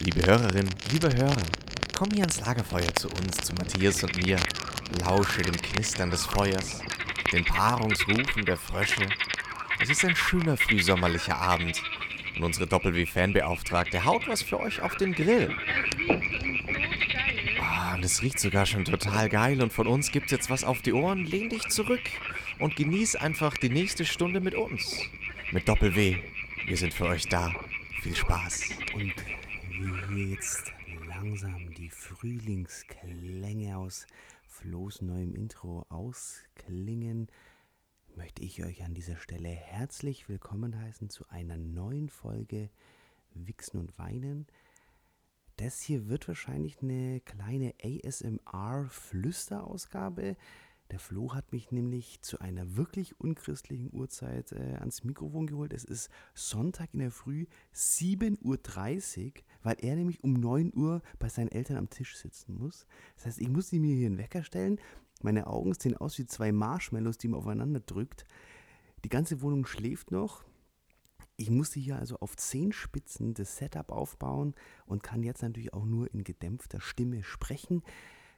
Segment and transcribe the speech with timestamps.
[0.00, 1.42] Liebe Hörerinnen, liebe Hörer,
[1.96, 4.38] komm hier ans Lagerfeuer zu uns, zu Matthias und mir.
[5.00, 6.80] Lausche dem Knistern des Feuers,
[7.32, 9.08] den Paarungsrufen der Frösche.
[9.80, 11.82] Es ist ein schöner frühsommerlicher Abend
[12.36, 15.52] und unsere Doppel-W-Fanbeauftragte haut was für euch auf den Grill.
[17.60, 20.80] Ah, und es riecht sogar schon total geil und von uns gibt's jetzt was auf
[20.80, 21.26] die Ohren.
[21.26, 22.02] Lehn dich zurück
[22.60, 25.00] und genieß einfach die nächste Stunde mit uns.
[25.50, 26.18] Mit Doppel-W.
[26.66, 27.52] Wir sind für euch da.
[28.02, 28.62] Viel Spaß.
[28.94, 29.12] Und
[29.80, 30.72] wie jetzt
[31.06, 34.08] langsam die Frühlingsklänge aus
[34.48, 37.28] Flo's neuem Intro ausklingen,
[38.16, 42.70] möchte ich euch an dieser Stelle herzlich willkommen heißen zu einer neuen Folge
[43.34, 44.48] Wichsen und Weinen.
[45.58, 50.36] Das hier wird wahrscheinlich eine kleine ASMR-Flüsterausgabe.
[50.90, 55.74] Der Flo hat mich nämlich zu einer wirklich unchristlichen Uhrzeit äh, ans Mikrofon geholt.
[55.74, 61.28] Es ist Sonntag in der Früh, 7.30 Uhr, weil er nämlich um 9 Uhr bei
[61.28, 62.86] seinen Eltern am Tisch sitzen muss.
[63.16, 64.80] Das heißt, ich muss mir hier einen Wecker stellen.
[65.20, 68.24] Meine Augen sehen aus wie zwei Marshmallows, die man aufeinander drückt.
[69.04, 70.44] Die ganze Wohnung schläft noch.
[71.36, 74.54] Ich musste hier also auf zehn Spitzen das Setup aufbauen
[74.86, 77.82] und kann jetzt natürlich auch nur in gedämpfter Stimme sprechen.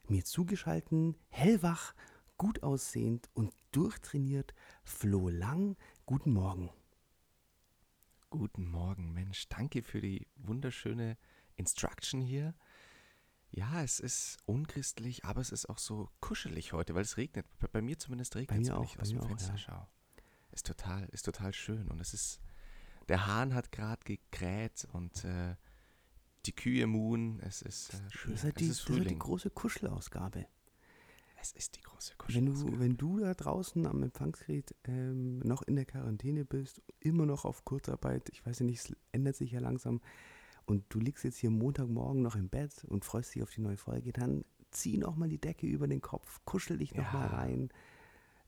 [0.09, 1.95] Mir zugeschalten, hellwach
[2.41, 5.77] gut aussehend und durchtrainiert Flo Lang.
[6.07, 6.71] Guten Morgen.
[8.31, 9.47] Guten Morgen, Mensch.
[9.51, 11.19] Danke für die wunderschöne
[11.57, 12.55] Instruction hier.
[13.51, 17.45] Ja, es ist unchristlich, aber es ist auch so kuschelig heute, weil es regnet.
[17.59, 19.59] Bei, bei mir zumindest regnet es, wenn ich aus dem Fenster ja.
[19.59, 19.89] schaue.
[20.51, 21.89] Ist total, ist total schön.
[21.89, 22.41] Und es ist,
[23.11, 25.57] der Hahn hat gerade gekräht und äh,
[26.47, 27.39] die Kühe muhen.
[27.41, 28.33] Es ist äh, schön.
[28.33, 28.89] Das ist, die, es ist.
[28.89, 30.47] Das ist die große Kuschelausgabe.
[31.41, 35.77] Es ist die große Wenn du, wenn du da draußen am Empfangsgerät ähm, noch in
[35.77, 39.61] der Quarantäne bist, immer noch auf Kurzarbeit, ich weiß ja nicht, es ändert sich ja
[39.61, 40.01] langsam,
[40.67, 43.77] und du liegst jetzt hier Montagmorgen noch im Bett und freust dich auf die neue
[43.77, 47.13] Folge, dann zieh noch mal die Decke über den Kopf, kuschel dich noch ja.
[47.13, 47.71] mal rein,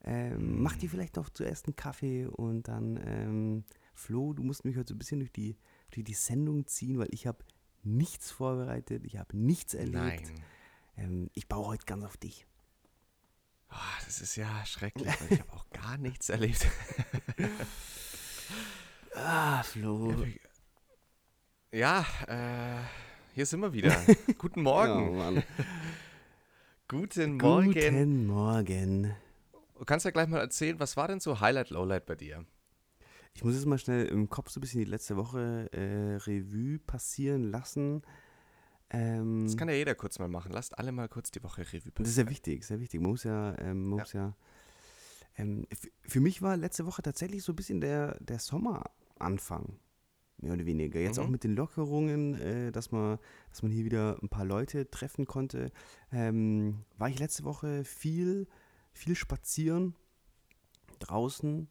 [0.05, 0.62] ähm, mm.
[0.62, 3.65] mach dir vielleicht noch zuerst einen Kaffee und dann, ähm,
[3.95, 5.56] Flo, du musst mich heute so ein bisschen durch die,
[5.91, 7.39] durch die Sendung ziehen, weil ich habe
[7.83, 10.33] nichts vorbereitet, ich habe nichts erlebt.
[10.97, 12.47] Ähm, ich baue heute ganz auf dich.
[13.72, 16.66] Oh, das ist ja schrecklich, weil ich habe auch gar nichts erlebt.
[19.15, 20.15] ah, Flo.
[21.72, 22.84] Ja, äh,
[23.34, 23.99] hier sind wir wieder.
[24.38, 25.37] Guten Morgen.
[25.37, 25.43] Ja,
[26.87, 27.72] Guten Morgen.
[27.72, 29.16] Guten Morgen.
[29.78, 32.44] Du kannst ja gleich mal erzählen, was war denn so Highlight, Lowlight bei dir?
[33.33, 36.78] Ich muss jetzt mal schnell im Kopf so ein bisschen die letzte Woche äh, Revue
[36.78, 38.03] passieren lassen.
[38.92, 40.53] Ähm, das kann ja jeder kurz mal machen.
[40.53, 41.94] Lasst alle mal kurz die Woche Revue passieren.
[41.98, 43.00] Das ist ja wichtig, sehr wichtig.
[43.00, 44.04] Man muss ja, ähm, man ja.
[44.04, 44.36] Muss ja
[45.36, 45.66] ähm,
[46.03, 49.78] für mich war letzte Woche tatsächlich so ein bisschen der, der Sommeranfang,
[50.38, 51.00] mehr oder weniger.
[51.00, 51.25] Jetzt mhm.
[51.25, 53.19] auch mit den Lockerungen, äh, dass, man,
[53.50, 55.72] dass man hier wieder ein paar Leute treffen konnte.
[56.10, 58.47] Ähm, war ich letzte Woche viel,
[58.92, 59.94] viel spazieren
[60.98, 61.69] draußen.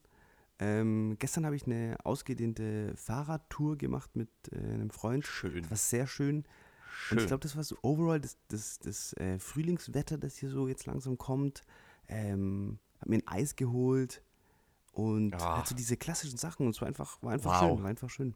[0.59, 5.25] Ähm, gestern habe ich eine ausgedehnte Fahrradtour gemacht mit äh, einem Freund.
[5.25, 5.65] Schön.
[5.69, 6.45] Was sehr schön.
[7.01, 7.17] Schön.
[7.17, 10.67] Und ich glaube, das war so overall das, das, das äh, Frühlingswetter, das hier so
[10.67, 11.63] jetzt langsam kommt.
[12.07, 14.21] Ähm, hab mir ein Eis geholt
[14.91, 15.63] und ja.
[15.65, 17.69] so diese klassischen Sachen und es war einfach, war einfach wow.
[17.69, 18.35] schön, war einfach schön.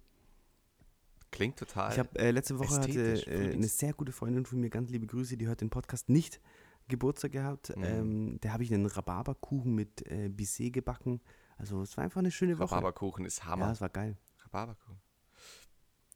[1.30, 1.92] Klingt total.
[1.92, 5.06] Ich habe äh, letzte Woche hatte äh, eine sehr gute Freundin von mir, ganz liebe
[5.06, 6.42] Grüße, die hört den Podcast nicht,
[6.88, 7.76] Geburtstag gehabt.
[7.76, 7.84] Mhm.
[7.84, 11.22] Ähm, da habe ich einen Rhabarberkuchen mit äh, Baiser gebacken.
[11.58, 12.72] Also es war einfach eine schöne Woche.
[12.72, 13.68] Rhabarberkuchen ist Hammer.
[13.68, 14.18] Ja, es war geil.
[14.46, 15.00] Rhabarberkuchen.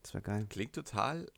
[0.02, 0.48] Das war geil.
[0.50, 1.30] Klingt total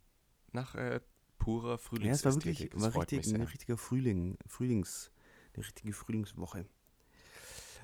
[0.54, 1.00] nach äh,
[1.38, 2.08] purer Frühlings.
[2.08, 5.12] Ja, es war wirklich war richtig, ein richtiger Frühling, Frühlings,
[5.54, 6.66] eine richtige Frühlingswoche.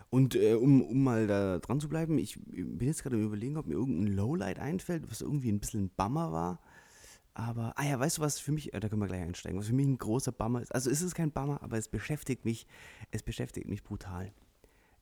[0.10, 3.66] Und äh, um, um mal da dran zu bleiben, ich bin jetzt gerade überlegen, ob
[3.66, 6.62] mir irgendein Lowlight einfällt, was irgendwie ein bisschen ein Bummer war.
[7.34, 9.68] Aber, ah ja, weißt du was für mich, äh, da können wir gleich einsteigen, was
[9.68, 10.74] für mich ein großer Bummer ist.
[10.74, 12.66] Also ist es kein Bummer, aber es beschäftigt mich,
[13.12, 14.32] es beschäftigt mich brutal.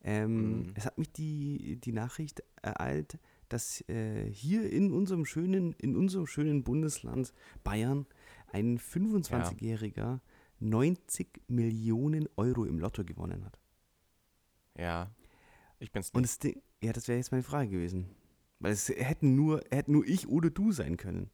[0.03, 0.73] Ähm, mhm.
[0.75, 6.27] Es hat mich die, die Nachricht ereilt, dass äh, hier in unserem schönen, in unserem
[6.27, 7.33] schönen Bundesland
[7.63, 8.05] Bayern
[8.51, 10.21] ein 25-Jähriger ja.
[10.59, 13.59] 90 Millionen Euro im Lotto gewonnen hat.
[14.77, 15.11] Ja,
[15.79, 16.15] ich bin's nicht.
[16.15, 18.09] Und das Ding, ja, das wäre jetzt meine Frage gewesen.
[18.59, 21.29] Weil es hätten nur, hätten nur ich oder du sein können.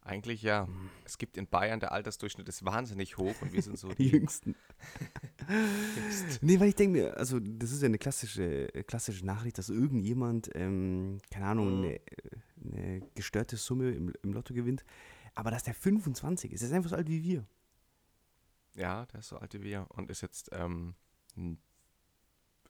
[0.00, 0.68] Eigentlich ja.
[1.04, 4.54] Es gibt in Bayern, der Altersdurchschnitt ist wahnsinnig hoch und wir sind so die Jüngsten.
[6.40, 10.50] nee, weil ich denke mir, also das ist ja eine klassische, klassische Nachricht, dass irgendjemand,
[10.54, 11.84] ähm, keine Ahnung, mhm.
[11.84, 12.00] eine,
[12.72, 14.84] eine, gestörte Summe im, im, Lotto gewinnt.
[15.34, 17.44] Aber dass der 25 ist, der ist einfach so alt wie wir.
[18.76, 20.94] Ja, der ist so alt wie wir und ist jetzt, ähm,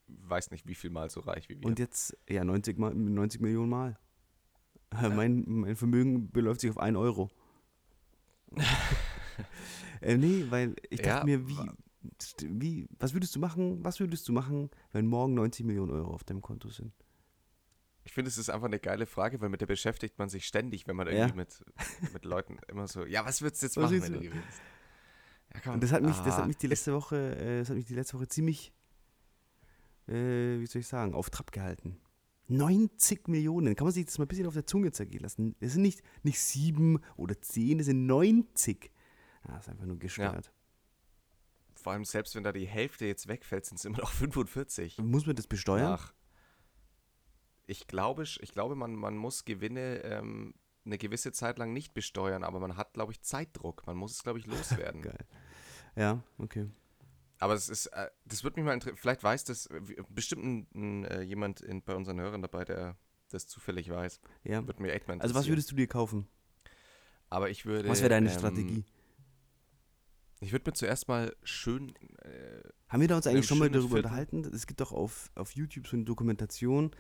[0.07, 1.67] weiß nicht wie viel Mal so reich wie wir.
[1.67, 3.99] Und jetzt, ja, 90, mal, 90 Millionen Mal.
[4.93, 5.09] Ja.
[5.11, 7.31] Mein, mein Vermögen beläuft sich auf 1 Euro.
[10.01, 11.57] äh, nee, weil ich dachte Ja, mir, wie,
[12.43, 16.25] wie, was würdest du machen, was würdest du machen, wenn morgen 90 Millionen Euro auf
[16.25, 16.93] deinem Konto sind?
[18.07, 20.87] Ich finde, es ist einfach eine geile Frage, weil mit der beschäftigt man sich ständig,
[20.87, 21.13] wenn man Ja.
[21.15, 21.65] irgendwie mit,
[22.13, 24.61] mit Leuten immer so, ja, was würdest du jetzt Was machen, wenn du gewinnst?
[25.55, 25.75] Ja, komm.
[25.75, 27.87] Und das hat mich, das Ah, hat mich die letzte Woche, äh, das hat mich
[27.87, 28.73] die letzte Woche ziemlich,
[30.09, 31.99] äh, wie soll ich sagen, auf Trab gehalten.
[32.49, 35.57] 90 Millionen, kann man sich das mal ein bisschen auf der Zunge zergehen lassen.
[35.61, 38.91] Das sind nicht, nicht sieben oder zehn, das sind 90.
[39.45, 40.53] Ah, das ist einfach nur gestört.
[41.85, 44.97] Vor allem selbst wenn da die Hälfte jetzt wegfällt, sind es immer noch 45.
[45.03, 45.91] Muss man das besteuern?
[45.91, 46.15] Nach.
[47.67, 50.55] Ich glaube, ich glaube man, man muss Gewinne ähm,
[50.87, 53.87] eine gewisse Zeit lang nicht besteuern, aber man hat, glaube ich, Zeitdruck.
[53.87, 55.03] Man muss es, glaube ich, loswerden.
[55.03, 55.27] Geil.
[55.95, 56.71] Ja, okay.
[57.39, 58.97] aber es ist, äh, das würde mich mal interessieren.
[58.97, 62.97] Vielleicht weiß das äh, bestimmt ein, ein, äh, jemand in, bei unseren Hörern dabei, der
[63.29, 64.23] das zufällig weiß.
[64.45, 64.67] Ja.
[64.67, 65.53] Würde mich echt mal Also was interessieren.
[65.53, 66.29] würdest du dir kaufen?
[67.29, 67.91] Aber ich würde.
[67.91, 68.85] Was wäre deine ähm, Strategie?
[70.45, 71.95] Ich würde mir zuerst mal schön.
[72.23, 74.05] Äh, Haben wir da uns eigentlich schon mal darüber Viertel.
[74.05, 74.45] unterhalten?
[74.55, 76.91] Es gibt doch auf, auf YouTube so eine Dokumentation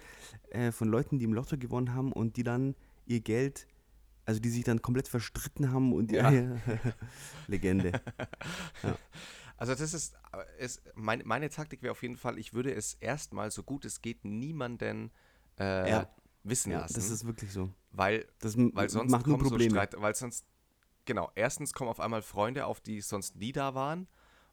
[0.50, 2.74] äh, von Leuten, die im Lotto gewonnen haben und die dann
[3.06, 3.66] ihr Geld,
[4.24, 6.30] also die sich dann komplett verstritten haben und Ja.
[6.32, 6.56] ja.
[7.46, 7.92] Legende.
[9.58, 10.14] Also das ist,
[10.58, 13.84] äh, ist mein, meine Taktik wäre auf jeden Fall, ich würde es erstmal so gut
[13.84, 15.10] es geht niemanden
[15.58, 16.08] äh, Ja.
[16.44, 17.70] wissen Ja, lassen, das ist wirklich so.
[17.92, 19.70] weil Das weil sonst macht nur kommen so Probleme.
[19.74, 20.46] Streit, weil sonst
[21.04, 24.08] genau erstens kommen auf einmal Freunde auf, die sonst nie da waren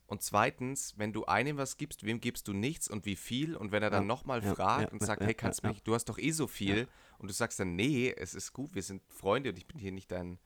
[0.08, 3.72] und zweitens, wenn du einem was gibst, wem gibst du nichts und wie viel und
[3.72, 6.06] wenn er dann Ja, nochmal ja, fragt ja, und sagt, hey, kannst mich, du hast
[6.06, 6.88] doch eh so viel
[7.18, 9.92] und du sagst dann, nee, es ist gut, wir sind Freunde und ich bin hier
[9.92, 10.40] nicht dein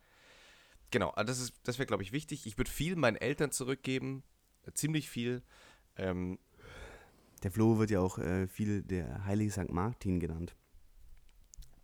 [0.92, 2.46] Genau, also das ist, das wäre, glaube ich, wichtig.
[2.46, 4.24] Ich würde viel meinen Eltern zurückgeben,
[4.66, 5.42] äh, ziemlich viel.
[5.98, 6.38] Ähm,
[7.44, 9.72] Der Flo wird ja auch äh, viel der heilige St.
[9.72, 10.56] Martin genannt.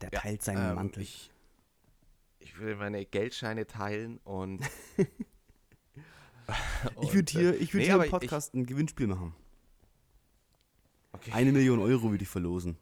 [0.02, 1.02] Der teilt seinen ähm, Mantel.
[1.04, 1.32] Ich,
[2.42, 4.62] ich würde meine Geldscheine teilen und.
[7.02, 9.34] Ich würde hier, ich würd Nee, hier im ich- Podcast ein Gewinnspiel machen.
[11.14, 12.78] Okay, Eine Million Euro würde ich verlosen.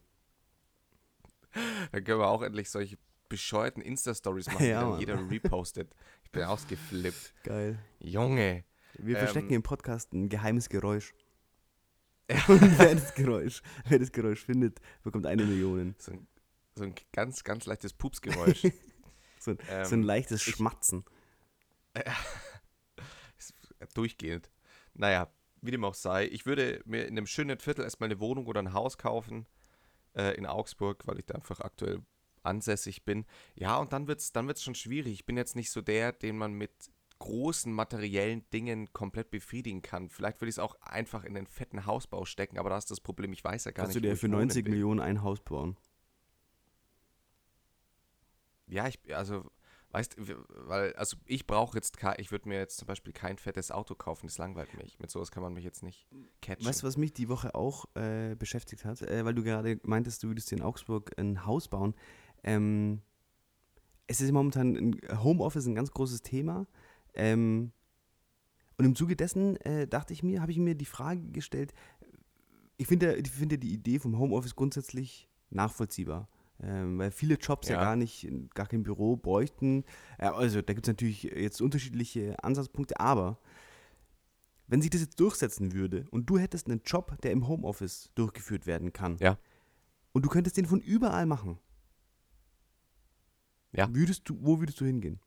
[1.92, 2.96] dann können wir auch endlich solche
[3.28, 4.90] bescheuerten Insta-Stories machen, Ja, die Mann.
[4.92, 5.94] dann jeder repostet.
[6.24, 7.34] Ich bin ausgeflippt.
[7.44, 7.78] Geil.
[8.00, 8.64] Junge.
[8.94, 11.12] Wir Ähm, verstecken im Podcast ein geheimes Geräusch.
[12.48, 15.94] Und wer das Geräusch, wer das Geräusch findet, bekommt eine Million.
[15.98, 16.26] So ein,
[16.76, 18.66] so ein ganz, ganz leichtes Pupsgeräusch.
[19.40, 21.04] So, Ähm, so ein leichtes ich- Schmatzen.
[23.94, 24.50] durchgehend.
[24.94, 25.28] Naja,
[25.62, 28.62] wie dem auch sei, ich würde mir in einem schönen Viertel erstmal eine Wohnung oder
[28.62, 29.46] ein Haus kaufen
[30.14, 32.02] äh, in Augsburg, weil ich da einfach aktuell
[32.42, 33.26] ansässig bin.
[33.54, 35.12] Ja, und dann wird es dann wird's schon schwierig.
[35.12, 36.70] Ich bin jetzt nicht so der, den man mit
[37.18, 40.08] großen materiellen Dingen komplett befriedigen kann.
[40.08, 43.00] Vielleicht würde ich es auch einfach in den fetten Hausbau stecken, aber da ist das
[43.00, 44.72] Problem, ich weiß ja gar Kannst du nicht, wo dir ich für wohnen 90 will.
[44.72, 45.76] Millionen ein Haus bauen?
[48.70, 49.44] Ja, ich, also,
[49.90, 50.16] weißt
[50.66, 54.26] weil, also ich brauche jetzt, ich würde mir jetzt zum Beispiel kein fettes Auto kaufen,
[54.26, 54.98] das langweilt mich.
[54.98, 56.06] Mit sowas kann man mich jetzt nicht
[56.40, 56.66] catchen.
[56.66, 59.02] Weißt du, was mich die Woche auch äh, beschäftigt hat?
[59.02, 61.94] Äh, weil du gerade meintest, du würdest dir in Augsburg ein Haus bauen.
[62.44, 63.02] Ähm,
[64.06, 66.66] es ist momentan ein Homeoffice ein ganz großes Thema.
[67.14, 67.72] Ähm,
[68.78, 71.74] und im Zuge dessen äh, dachte ich mir, habe ich mir die Frage gestellt,
[72.76, 76.28] ich finde ich finde die Idee vom Homeoffice grundsätzlich nachvollziehbar.
[76.62, 77.76] Ähm, weil viele Jobs ja.
[77.76, 77.80] Ja.
[77.82, 79.84] gar nicht, gar kein Büro bräuchten.
[80.18, 83.38] Äh, also da gibt es natürlich jetzt unterschiedliche Ansatzpunkte, aber
[84.66, 88.66] wenn sich das jetzt durchsetzen würde und du hättest einen Job, der im Homeoffice durchgeführt
[88.66, 89.38] werden kann, Ja.
[90.12, 91.58] und du könntest den von überall machen,
[93.72, 93.88] Ja.
[93.92, 95.18] würdest du, wo würdest du hingehen?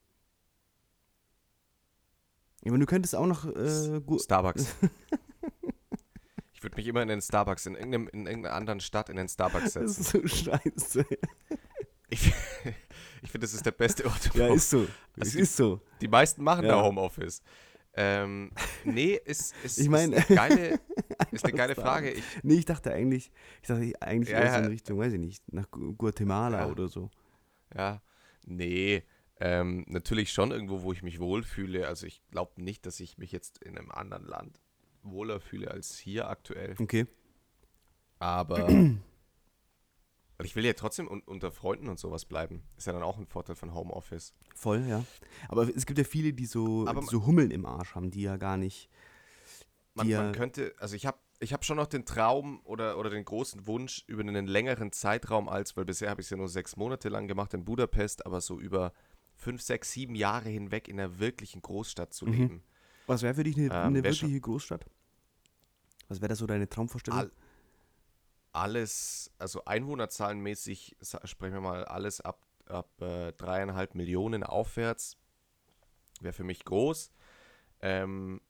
[2.62, 4.74] Ich meine, du könntest auch noch äh, Starbucks.
[6.64, 9.28] ich würde mich immer in den Starbucks, in, irgendeinem, in irgendeiner anderen Stadt in den
[9.28, 10.24] Starbucks Das setzen.
[10.24, 11.06] ist so scheiße.
[12.10, 12.28] Ich,
[13.22, 14.34] ich finde, das ist der beste Ort.
[14.34, 14.80] Ja, ist so.
[14.80, 14.90] Also
[15.20, 15.82] es die- ist so.
[16.02, 16.72] Die meisten machen Ja.
[16.78, 17.42] da Homeoffice.
[17.96, 18.52] Ähm,
[18.86, 20.80] nee, ist, ist, Ich meine- ist, eine geile,
[21.32, 21.76] ist eine geile.
[21.76, 22.12] Frage.
[22.12, 24.58] Ich, Nee, ich dachte eigentlich, ich dachte eigentlich Ja, ja.
[24.60, 26.68] in Richtung, weiß ich nicht, nach Gu- Guatemala Ja.
[26.72, 27.12] oder so.
[27.76, 28.02] ja,
[28.46, 29.04] nee,
[29.40, 31.88] ähm, natürlich schon irgendwo, wo ich mich wohlfühle.
[31.88, 34.60] Also ich glaube nicht, dass ich mich jetzt in einem anderen Land
[35.04, 36.76] wohler fühle als hier aktuell.
[36.80, 37.08] Okay.
[38.20, 38.68] Aber
[40.44, 42.64] ich will ja trotzdem un unter Freunden und sowas bleiben.
[42.78, 44.34] Ist ja dann auch ein Vorteil von Homeoffice.
[44.56, 45.04] Voll, ja.
[45.50, 48.22] Aber es gibt ja viele, die so, Aber die so Hummeln im Arsch haben, die
[48.22, 48.90] ja gar nicht.
[49.96, 53.26] Man, man könnte, also ich habe ich hab schon noch den Traum oder, oder den
[53.26, 56.78] großen Wunsch über einen längeren Zeitraum als, weil bisher habe ich es ja nur sechs
[56.78, 58.94] Monate lang gemacht in Budapest, aber so über
[59.36, 62.62] fünf, sechs, sieben Jahre hinweg in einer wirklichen Großstadt zu Mhm.
[63.08, 64.86] Was wäre für dich eine, Ähm, eine wirkliche Großstadt?
[66.08, 67.20] Was wäre da so deine Traumvorstellung?
[67.20, 67.32] All,
[68.52, 75.18] alles, also einwohnerzahlenmäßig, sprechen wir mal alles ab, ab äh, dreieinhalb Millionen aufwärts,
[76.22, 77.12] wäre für mich groß.
[77.82, 78.42] Ähm,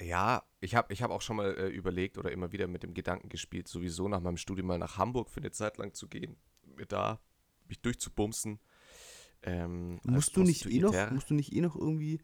[0.00, 2.94] ja, ich habe ich hab auch schon mal äh, überlegt oder immer wieder mit dem
[2.94, 6.36] Gedanken gespielt, sowieso nach meinem Studium mal nach Hamburg für eine Zeit lang zu gehen,
[6.64, 7.20] mir da
[7.68, 8.60] mich durchzubumsen.
[9.42, 12.20] Ähm, musst, du nicht eh noch, musst du nicht eh noch irgendwie,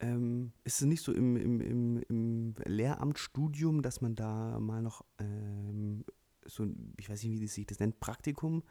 [0.00, 5.04] ähm, ist es nicht so im, im, im, im Lehramtsstudium, dass man da mal noch
[5.18, 6.04] ähm,
[6.46, 6.66] so,
[6.96, 8.62] ich weiß nicht, wie das sich das nennt, Praktikum,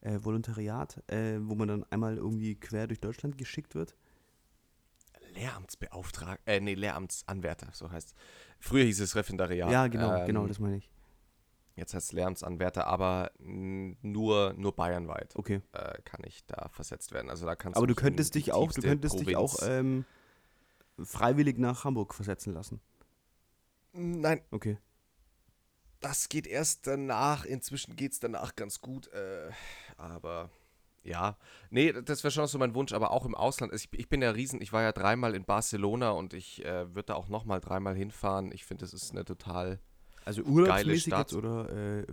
[0.00, 3.94] äh, Volontariat, äh, wo man dann einmal irgendwie quer durch Deutschland geschickt wird?
[5.34, 8.14] Lehramtsbeauftragter, äh, nee, Lehramtsanwärter, so heißt
[8.58, 9.70] Früher hieß es Referendariat.
[9.70, 10.90] Ja, genau, ähm, genau, das meine ich.
[11.76, 15.62] Jetzt heißt es Lehramtsanwärter, aber nur, nur bayernweit okay.
[15.72, 17.30] äh, kann ich da versetzt werden.
[17.30, 20.04] Also da kannst aber du könntest dich auch, du könntest Provinz dich auch ähm,
[21.04, 22.80] freiwillig nach Hamburg versetzen lassen.
[23.92, 24.40] Nein.
[24.50, 24.78] Okay.
[26.00, 27.44] Das geht erst danach.
[27.44, 29.08] Inzwischen geht es danach ganz gut.
[29.08, 29.50] Äh,
[29.96, 30.50] aber
[31.02, 31.36] ja,
[31.70, 33.72] nee, das wäre schon so mein Wunsch, aber auch im Ausland.
[33.74, 37.06] Ich, ich, bin ja riesen, ich war ja dreimal in Barcelona und ich äh, würde
[37.06, 38.52] da auch nochmal dreimal hinfahren.
[38.52, 39.80] Ich finde, das ist eine total
[40.24, 41.68] also urlaubsmäßig jetzt oder?
[41.70, 42.06] Äh,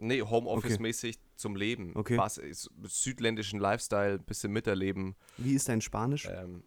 [0.00, 1.24] nee, Homeoffice-mäßig okay.
[1.36, 1.92] zum Leben.
[1.94, 2.16] Okay.
[2.16, 2.40] Was,
[2.84, 5.14] südländischen Lifestyle, bisschen miterleben.
[5.36, 6.26] Wie ist dein Spanisch?
[6.30, 6.62] Ähm,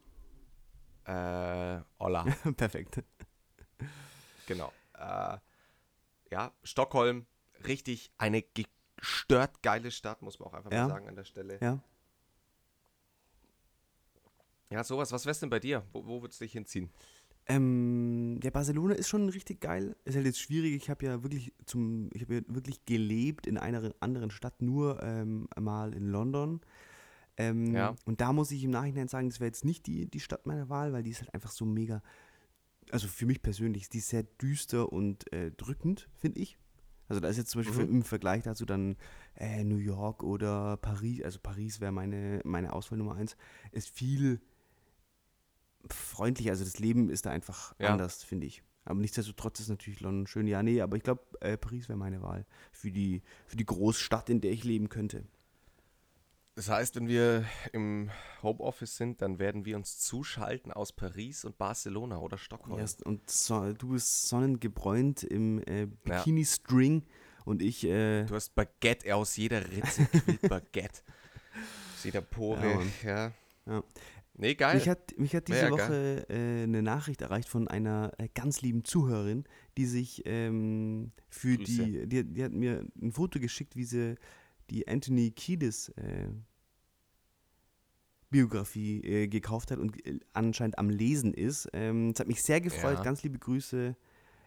[1.05, 2.23] äh, hola.
[2.57, 3.03] Perfekt.
[4.47, 4.71] Genau.
[4.93, 5.37] Äh,
[6.31, 7.25] ja, Stockholm,
[7.65, 10.83] richtig eine gestört geile Stadt, muss man auch einfach ja.
[10.83, 11.59] mal sagen an der Stelle.
[11.61, 11.79] Ja.
[14.69, 15.11] Ja, sowas.
[15.11, 15.83] Was wär's denn bei dir?
[15.91, 16.89] Wo, wo würdest du dich hinziehen?
[17.45, 19.95] Ähm, ja, Barcelona ist schon richtig geil.
[20.05, 20.75] Ist halt jetzt schwierig.
[20.75, 25.03] Ich habe ja wirklich zum, ich habe ja wirklich gelebt in einer anderen Stadt, nur
[25.03, 26.61] ähm, mal in London.
[27.37, 27.95] Ähm, ja.
[28.05, 30.69] Und da muss ich im Nachhinein sagen, das wäre jetzt nicht die, die Stadt meiner
[30.69, 32.01] Wahl, weil die ist halt einfach so mega.
[32.91, 36.57] Also für mich persönlich ist die sehr düster und äh, drückend, finde ich.
[37.07, 37.97] Also da ist jetzt zum Beispiel mhm.
[37.97, 38.97] im Vergleich dazu dann
[39.35, 43.35] äh, New York oder Paris, also Paris wäre meine, meine Auswahl Nummer eins,
[43.71, 44.41] ist viel
[45.89, 46.51] freundlicher.
[46.51, 47.89] Also das Leben ist da einfach ja.
[47.89, 48.63] anders, finde ich.
[48.85, 50.47] Aber nichtsdestotrotz ist natürlich London schön.
[50.47, 54.29] Ja, nee, aber ich glaube, äh, Paris wäre meine Wahl für die, für die Großstadt,
[54.29, 55.25] in der ich leben könnte.
[56.55, 58.11] Das heißt, wenn wir im
[58.43, 62.79] Homeoffice sind, dann werden wir uns zuschalten aus Paris und Barcelona oder Stockholm.
[62.79, 67.03] Ja, und so, du bist sonnengebräunt im äh, Bikini-String
[67.45, 67.83] und ich.
[67.85, 70.07] Äh, du hast Baguette aus jeder Ritze,
[70.47, 71.01] Baguette.
[71.95, 73.31] aus jeder Pore, ja.
[73.65, 73.83] ja.
[74.35, 74.75] Nee, geil.
[74.75, 78.61] Mich hat, mich hat diese ja, Woche äh, eine Nachricht erreicht von einer äh, ganz
[78.61, 79.45] lieben Zuhörerin,
[79.77, 84.15] die sich ähm, für die, die, die, hat mir ein Foto geschickt, wie sie
[84.73, 86.27] die Anthony Kiedis äh,
[88.29, 91.69] Biografie äh, gekauft hat und äh, anscheinend am Lesen ist.
[91.73, 92.97] Ähm, es hat mich sehr gefreut.
[92.97, 93.03] Ja.
[93.03, 93.95] Ganz liebe Grüße.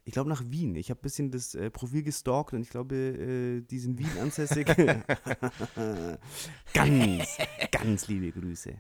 [0.04, 0.75] Ich glaube nach Wien.
[0.75, 4.66] Ich habe ein bisschen das äh, Profil gestalkt und ich glaube, die sind Wien ansässig.
[6.75, 7.38] ganz,
[7.73, 8.75] ganz liebe Grüße.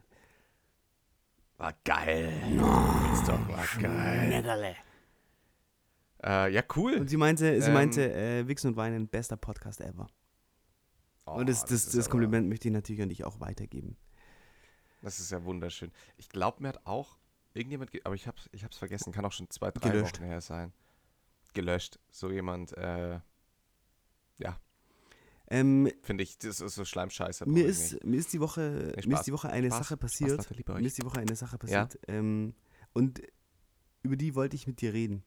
[1.58, 2.32] War geil.
[2.54, 4.76] No, ist doch war geil.
[6.22, 6.94] Äh, ja, cool.
[6.94, 10.08] Und sie meinte, sie ähm, meinte, äh, Wichsen und Weinen, bester Podcast ever.
[11.26, 13.96] Oh, und das, das, das, das Kompliment möchte ich natürlich an dich auch weitergeben.
[15.02, 15.92] Das ist ja wunderschön.
[16.16, 17.18] Ich glaube, mir hat auch
[17.54, 20.20] irgendjemand, aber ich habe es ich hab's vergessen, kann auch schon zwei, drei Gelöscht.
[20.20, 20.72] Wochen her sein.
[21.54, 21.98] Gelöscht.
[22.10, 23.20] So jemand, äh,
[24.38, 24.60] ja,
[25.48, 27.48] ähm, Finde ich, das ist so Schleimscheiße.
[27.48, 30.44] Mir ist, mir ist die Woche, nee, mir ist die Woche eine Spaß, Sache passiert.
[30.44, 31.94] Spaß, mir ist die Woche eine Sache passiert.
[32.08, 32.14] Ja?
[32.14, 32.54] Ähm,
[32.92, 33.22] und
[34.02, 35.22] über die wollte ich mit dir reden.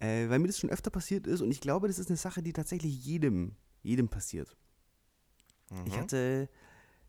[0.00, 2.42] Äh, weil mir das schon öfter passiert ist und ich glaube, das ist eine Sache,
[2.42, 4.56] die tatsächlich jedem, jedem passiert.
[5.70, 5.86] Mhm.
[5.86, 6.48] Ich hatte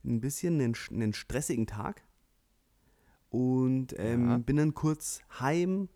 [0.04, 2.04] ein bisschen einen, einen stressigen Tag
[3.30, 4.38] und ähm, ja.
[4.38, 5.90] bin dann kurz heim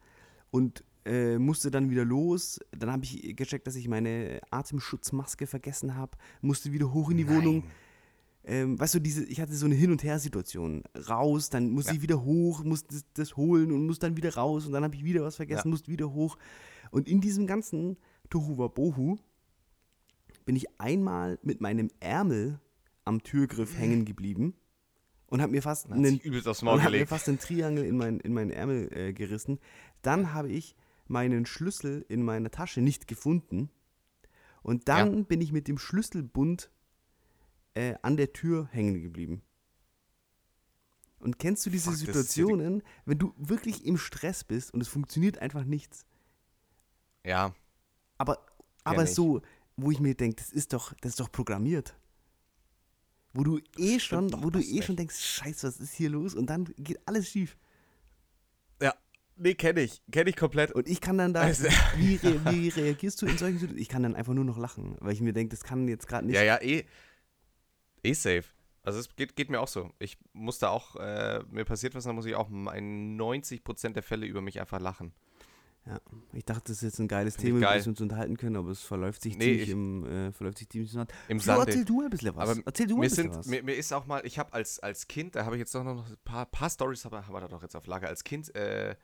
[0.52, 2.60] und äh, musste dann wieder los.
[2.72, 6.18] Dann habe ich gecheckt, dass ich meine Atemschutzmaske vergessen habe.
[6.42, 7.36] Musste wieder hoch in die Nein.
[7.36, 7.64] Wohnung.
[8.46, 10.84] Ähm, weißt du, diese, ich hatte so eine Hin- und Her-Situation.
[11.10, 11.96] Raus, dann musste ja.
[11.96, 14.96] ich wieder hoch, musste das, das, holen und musste dann wieder raus und dann habe
[14.96, 15.72] ich wieder was vergessen, ja.
[15.72, 16.38] musste wieder hoch.
[16.92, 17.98] Und in diesem ganzen
[18.30, 19.18] Tohu Bohu
[20.46, 22.60] bin ich einmal mit meinem Ärmel
[23.06, 24.56] am Türgriff hängen geblieben
[25.28, 29.14] und habe mir fast einen, mir fast einen Triangel in, mein, in meinen Ärmel äh,
[29.14, 29.60] gerissen.
[30.02, 30.76] Dann habe ich
[31.08, 33.70] meinen Schlüssel in meiner Tasche nicht gefunden.
[34.62, 35.24] Und dann ja.
[35.24, 36.70] bin ich mit dem Schlüsselbund
[37.74, 39.42] äh, an der Tür hängen geblieben.
[41.20, 45.40] Und kennst du diese Fuck, Situationen, wenn du wirklich im Stress bist und es funktioniert
[45.40, 46.06] einfach nichts?
[47.26, 47.56] Ja.
[48.18, 48.46] Aber,
[48.84, 49.42] aber so,
[49.76, 51.96] wo ich mir denke, das ist doch, das ist doch programmiert.
[53.34, 56.36] Wo du eh schon, wo du eh schon denkst, scheiße, was ist hier los?
[56.36, 57.58] Und dann geht alles schief.
[59.36, 60.02] Nee, kenne ich.
[60.12, 60.72] Kenne ich komplett.
[60.72, 63.82] Und ich kann dann da, also, wie, re wie, reagierst du in solchen Situationen?
[63.82, 66.28] Ich kann dann einfach nur noch lachen, weil ich mir denke, das kann jetzt gerade
[66.28, 66.36] nicht.
[66.36, 66.86] Ja, ja, eh.
[68.04, 68.44] Eh safe.
[68.84, 69.92] Also es geht, geht mir auch so.
[70.00, 74.04] Ich muss da auch, äh, mir passiert was, dann muss ich auch in 90% der
[74.04, 75.14] Fälle über mich einfach lachen.
[75.86, 76.00] Ja,
[76.32, 77.82] ich dachte, das ist jetzt ein geiles Find Thema, geil.
[77.84, 80.70] wir uns unterhalten können, aber es verläuft sich Nee, ziemlich ich- im, äh, verläuft sich
[80.70, 81.14] ziemlich im Sand.
[81.28, 81.72] Im Flo, Sande.
[81.72, 82.50] erzähl du ein bisschen was.
[82.50, 83.48] Aber erzähl du ein Mir, bisschen sind, was.
[83.48, 85.84] mir, mir ist auch mal, ich habe als, als Kind, da habe ich jetzt doch
[85.84, 88.08] noch ein paar, paar Stories, aber haben wir da doch jetzt auf Lager.
[88.08, 88.96] Als Kind, äh,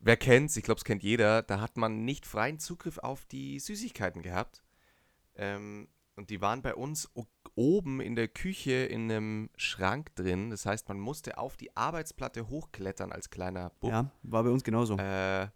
[0.00, 3.58] wer kennt's, ich glaube, es kennt jeder, da hat man nicht freien Zugriff auf die
[3.60, 4.62] Süßigkeiten gehabt.
[5.34, 7.04] Ähm, und die waren bei uns
[7.56, 10.50] oben in der Küche in einem Schrank drin.
[10.50, 13.90] Das heißt, man musste auf die Arbeitsplatte hochklettern als kleiner Bub.
[13.90, 14.96] ja, war bei uns genauso.
[14.98, 15.48] Äh,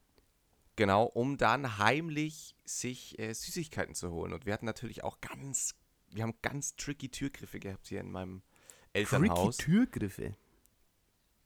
[0.77, 4.33] genau, um dann heimlich sich äh, Süßigkeiten zu holen.
[4.33, 5.77] Und wir hatten natürlich auch ganz,
[6.11, 8.43] wir haben ganz tricky Türgriffe gehabt hier in meinem
[8.93, 9.57] Tricky Elternhaus.
[9.59, 10.35] Türgriffe.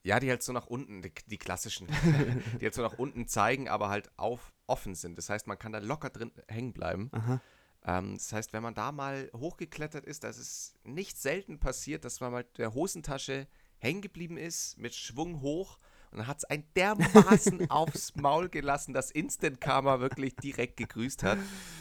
[0.04, 1.88] Ja, die halt so nach unten, die, die klassischen,
[2.60, 5.16] die halt so nach unten zeigen, aber halt auf, offen sind.
[5.18, 7.08] Das heißt, man kann da locker drin hängen bleiben.
[7.12, 7.40] Aha.
[7.86, 12.20] Ähm, das heißt, wenn man da mal hochgeklettert ist, das ist nicht selten passiert, dass
[12.20, 13.46] man mal der Hosentasche
[13.78, 15.78] hängen geblieben ist, mit Schwung hoch
[16.10, 21.24] und dann hat es ein dermaßen aufs Maul gelassen, dass Instant Karma wirklich direkt gegrüßt
[21.24, 21.38] hat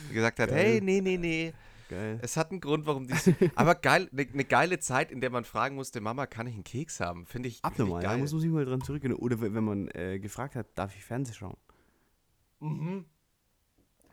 [0.08, 0.58] und gesagt hat, Geil.
[0.58, 1.54] hey, nee, nee, nee,
[1.88, 2.20] Geil.
[2.22, 3.14] es hat einen Grund, warum die...
[3.56, 6.64] Aber geil, eine ne geile Zeit, in der man fragen musste, Mama, kann ich einen
[6.64, 7.28] Keks haben?
[7.28, 9.14] Finde ich, find Abnormal, ich da muss man sich mal dran zurückgehen.
[9.14, 11.58] Oder wenn man äh, gefragt hat, darf ich Fernsehen schauen?
[12.60, 13.06] Mhm.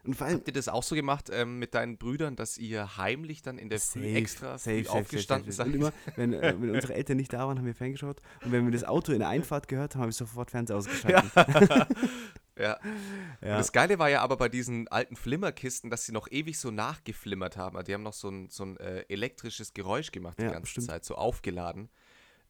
[0.04, 2.96] Und vor allem, Habt ihr das auch so gemacht ähm, mit deinen Brüdern, dass ihr
[2.96, 5.52] heimlich dann in der Früh extra aufgestanden safe.
[5.52, 5.66] seid?
[5.66, 8.20] Und immer, wenn, äh, wenn unsere Eltern nicht da waren, haben wir ferngeschaut.
[8.44, 11.30] Und wenn wir das Auto in der Einfahrt gehört haben, habe ich sofort Fernseher ausgeschaltet.
[12.58, 12.78] Ja.
[13.40, 13.52] Ja.
[13.52, 16.70] Und das Geile war ja aber bei diesen alten Flimmerkisten, dass sie noch ewig so
[16.70, 17.76] nachgeflimmert haben.
[17.76, 20.70] Also Die haben noch so ein, so ein äh, elektrisches Geräusch gemacht die Ja, ganze
[20.70, 20.88] stimmt.
[20.88, 21.88] Zeit, so aufgeladen.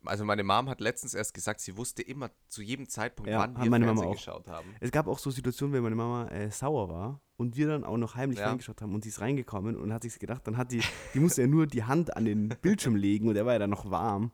[0.04, 3.56] Also meine Mom hat letztens erst gesagt, sie wusste immer zu jedem Zeitpunkt, Ja, wann
[3.62, 4.16] wir meine Fernsehen Mama auch.
[4.16, 4.74] geschaut haben.
[4.80, 7.98] Es gab auch so Situationen, wenn meine Mama äh, sauer war und wir dann auch
[7.98, 8.48] noch heimlich Ja.
[8.48, 10.82] reingeschaut haben und sie ist reingekommen und hat sich gedacht, dann hat die,
[11.14, 13.70] die musste ja nur die Hand an den Bildschirm legen und er war ja dann
[13.70, 14.32] noch warm.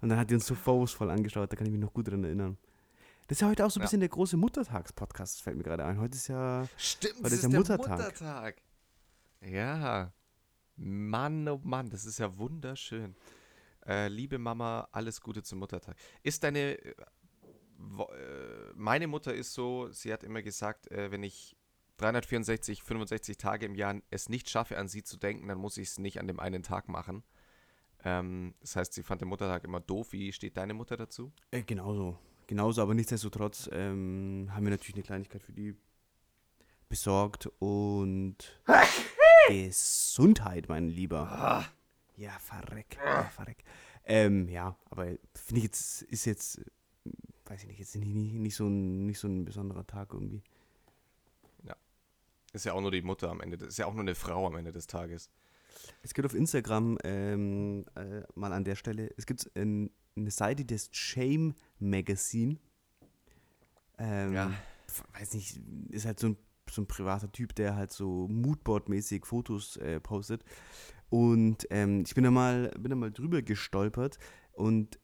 [0.00, 2.22] Und dann hat die uns so vorwurfsvoll angeschaut, da kann ich mich noch gut dran
[2.24, 2.58] erinnern.
[3.28, 3.86] Das ist ja heute auch so ein Ja.
[3.86, 5.98] bisschen der große Muttertags-Podcast, fällt mir gerade ein.
[6.00, 7.88] Heute ist ja, Stimmt, Heute ist ist der der Muttertag.
[7.98, 8.56] Muttertag.
[9.40, 10.12] Ja.
[10.76, 13.14] Mann, oh Mann, das ist ja wunderschön.
[13.86, 15.96] Äh, liebe Mama, alles Gute zum Muttertag.
[16.22, 16.78] Ist deine.
[16.84, 21.56] äh, äh, Meine Mutter ist so, sie hat immer gesagt, äh, wenn ich
[21.98, 25.88] 364, 65 Tage im Jahr es nicht schaffe, an sie zu denken, dann muss ich
[25.88, 27.22] es nicht an dem einen Tag machen.
[28.04, 30.12] Ähm, das heißt, sie fand den Muttertag immer doof.
[30.12, 31.32] Wie steht deine Mutter dazu?
[31.50, 32.18] äh, genauso.
[32.48, 35.74] Genauso, aber nichtsdestotrotz ähm, haben wir natürlich eine Kleinigkeit für die
[36.88, 38.60] besorgt und
[39.48, 41.66] Gesundheit, mein Lieber.
[42.16, 43.62] Ja, verreck, ja, verreck.
[44.04, 46.60] Ähm, ja, aber finde ich jetzt, ist jetzt,
[47.44, 50.42] weiß ich nicht, jetzt nicht, nicht, nicht, so ein, nicht so ein besonderer Tag irgendwie.
[52.56, 53.58] Ist ja auch nur die Mutter am Ende.
[53.58, 55.30] Das ist ja auch nur eine Frau am Ende des Tages.
[56.02, 60.64] Es gibt auf Instagram ähm, äh, mal an der Stelle, es gibt ein, eine Seite,
[60.64, 62.56] die heißt Shame Magazine.
[63.98, 64.50] Ähm, Ja.
[65.12, 66.36] Weiß nicht, ist halt so ein,
[66.70, 70.42] so ein privater Typ, der halt so Moodboard-mäßig Fotos äh, postet.
[71.08, 74.18] Und ähm, ich bin da, mal, bin da mal drüber gestolpert
[74.52, 74.98] und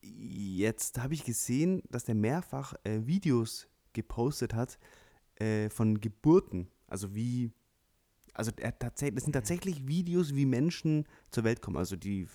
[0.00, 4.78] jetzt habe ich gesehen, dass der mehrfach äh, Videos gepostet hat
[5.36, 6.68] äh, von Geburten.
[6.88, 7.52] Also wie
[8.34, 11.76] also er tatsächlich, das sind tatsächlich Videos, wie Menschen zur Welt kommen.
[11.76, 12.26] Also die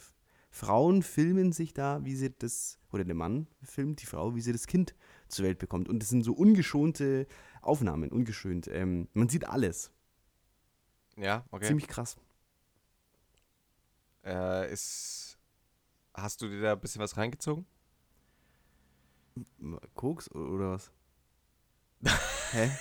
[0.50, 4.54] Frauen filmen sich da, wie sie das, oder der Mann filmt die Frau, wie sie
[4.54, 4.96] das Kind
[5.28, 5.90] zur Welt bekommt.
[5.90, 7.28] Und das sind so ungeschonte
[7.62, 8.68] Aufnahmen, ungeschönt.
[8.72, 9.92] Ähm, man sieht alles.
[11.18, 11.68] Ja, okay.
[11.68, 12.18] Ziemlich krass.
[14.30, 15.38] Äh, ist.
[16.14, 17.66] Hast du dir da ein bisschen was reingezogen?
[19.96, 20.92] Koks oder was?
[22.52, 22.72] Hä?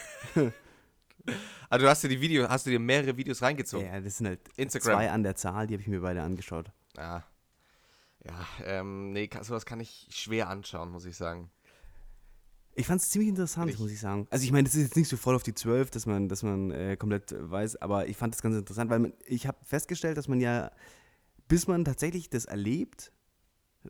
[1.69, 3.87] Also du hast dir die Video, hast du dir mehrere Videos reingezogen?
[3.87, 4.95] Ja, das sind halt Instagram.
[4.99, 6.71] zwei an der Zahl, die habe ich mir beide angeschaut.
[6.97, 7.25] Ja.
[8.25, 11.51] Ja, ähm, nee, sowas kann ich schwer anschauen, muss ich sagen.
[12.75, 14.27] Ich fand es ziemlich interessant, Ich- muss ich sagen.
[14.31, 16.43] Also ich meine, das ist jetzt nicht so voll auf die 12, dass man, dass
[16.43, 20.17] man äh, komplett weiß, aber ich fand das ganz interessant, weil man, ich habe festgestellt,
[20.17, 20.71] dass man ja,
[21.49, 23.13] bis man tatsächlich das erlebt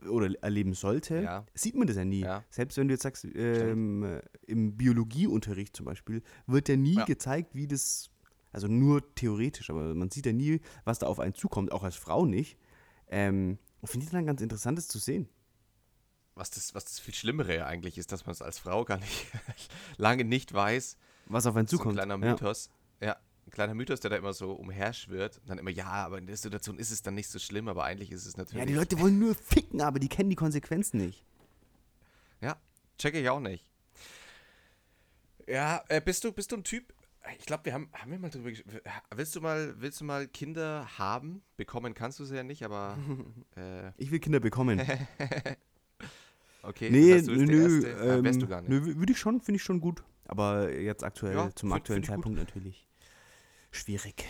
[0.09, 1.47] oder erleben sollte, Ja.
[1.55, 2.21] sieht man das ja nie.
[2.21, 2.45] Ja.
[2.51, 7.05] Selbst wenn du jetzt sagst, ähm, äh, im Biologieunterricht zum Beispiel, wird ja nie Ja.
[7.05, 8.11] gezeigt, wie das,
[8.53, 11.97] also nur theoretisch, aber man sieht ja nie, was da auf einen zukommt, auch als
[11.97, 12.59] Frau nicht.
[13.09, 15.29] Ähm, und finde ich dann ganz interessant, das zu sehen.
[16.35, 18.99] Was das, was das viel Schlimmere ja eigentlich ist, dass man es als Frau gar
[18.99, 19.27] nicht
[19.97, 20.97] lange nicht weiß.
[21.27, 21.97] Was auf einen So ein zukommt.
[21.97, 22.33] kleiner ja.
[22.33, 22.71] Mythos.
[23.01, 23.17] Ja.
[23.49, 25.39] Ein kleiner Mythos, der da immer so umherschwirrt.
[25.39, 27.85] Und dann immer, ja, aber in der Situation ist es dann nicht so schlimm, aber
[27.85, 28.61] eigentlich ist es natürlich.
[28.61, 31.25] Ja, die Leute wollen nur ficken, aber die kennen die Konsequenzen nicht.
[32.41, 32.57] Ja,
[32.99, 33.67] checke ich auch nicht.
[35.47, 36.93] Ja, äh, bist du, bist du ein Typ,
[37.39, 38.81] ich glaube, wir haben, haben wir mal drüber gesprochen.
[39.15, 41.43] Willst du mal, willst du mal Kinder haben?
[41.57, 42.97] Bekommen kannst du sie ja nicht, aber.
[43.57, 43.93] Äh.
[43.97, 44.81] Ich will Kinder bekommen.
[46.63, 48.09] okay, nee, das heißt, du bist nö, der Erste.
[48.15, 48.71] Ähm, wärst du gar nicht.
[48.71, 50.03] nö, würde ich schon, finde ich schon gut.
[50.27, 52.25] Aber jetzt aktuell, Ja, zum find- aktuellen find ich gut.
[52.25, 52.88] Zeitpunkt natürlich
[53.71, 54.25] schwierig.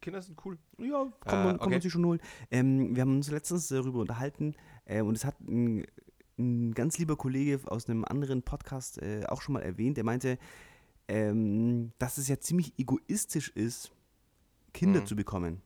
[0.00, 0.58] Kinder sind cool.
[0.78, 1.70] Ja, kann, Äh, man, kann okay.
[1.70, 2.20] man sich schon holen.
[2.50, 4.54] Ähm, wir haben uns letztens darüber unterhalten
[4.84, 5.84] äh, und es hat ein,
[6.38, 10.38] ein ganz lieber Kollege aus einem anderen Podcast äh, auch schon mal erwähnt, der meinte,
[11.08, 13.92] ähm, dass es ja ziemlich egoistisch ist,
[14.72, 15.06] Kinder Mhm.
[15.06, 15.62] zu bekommen.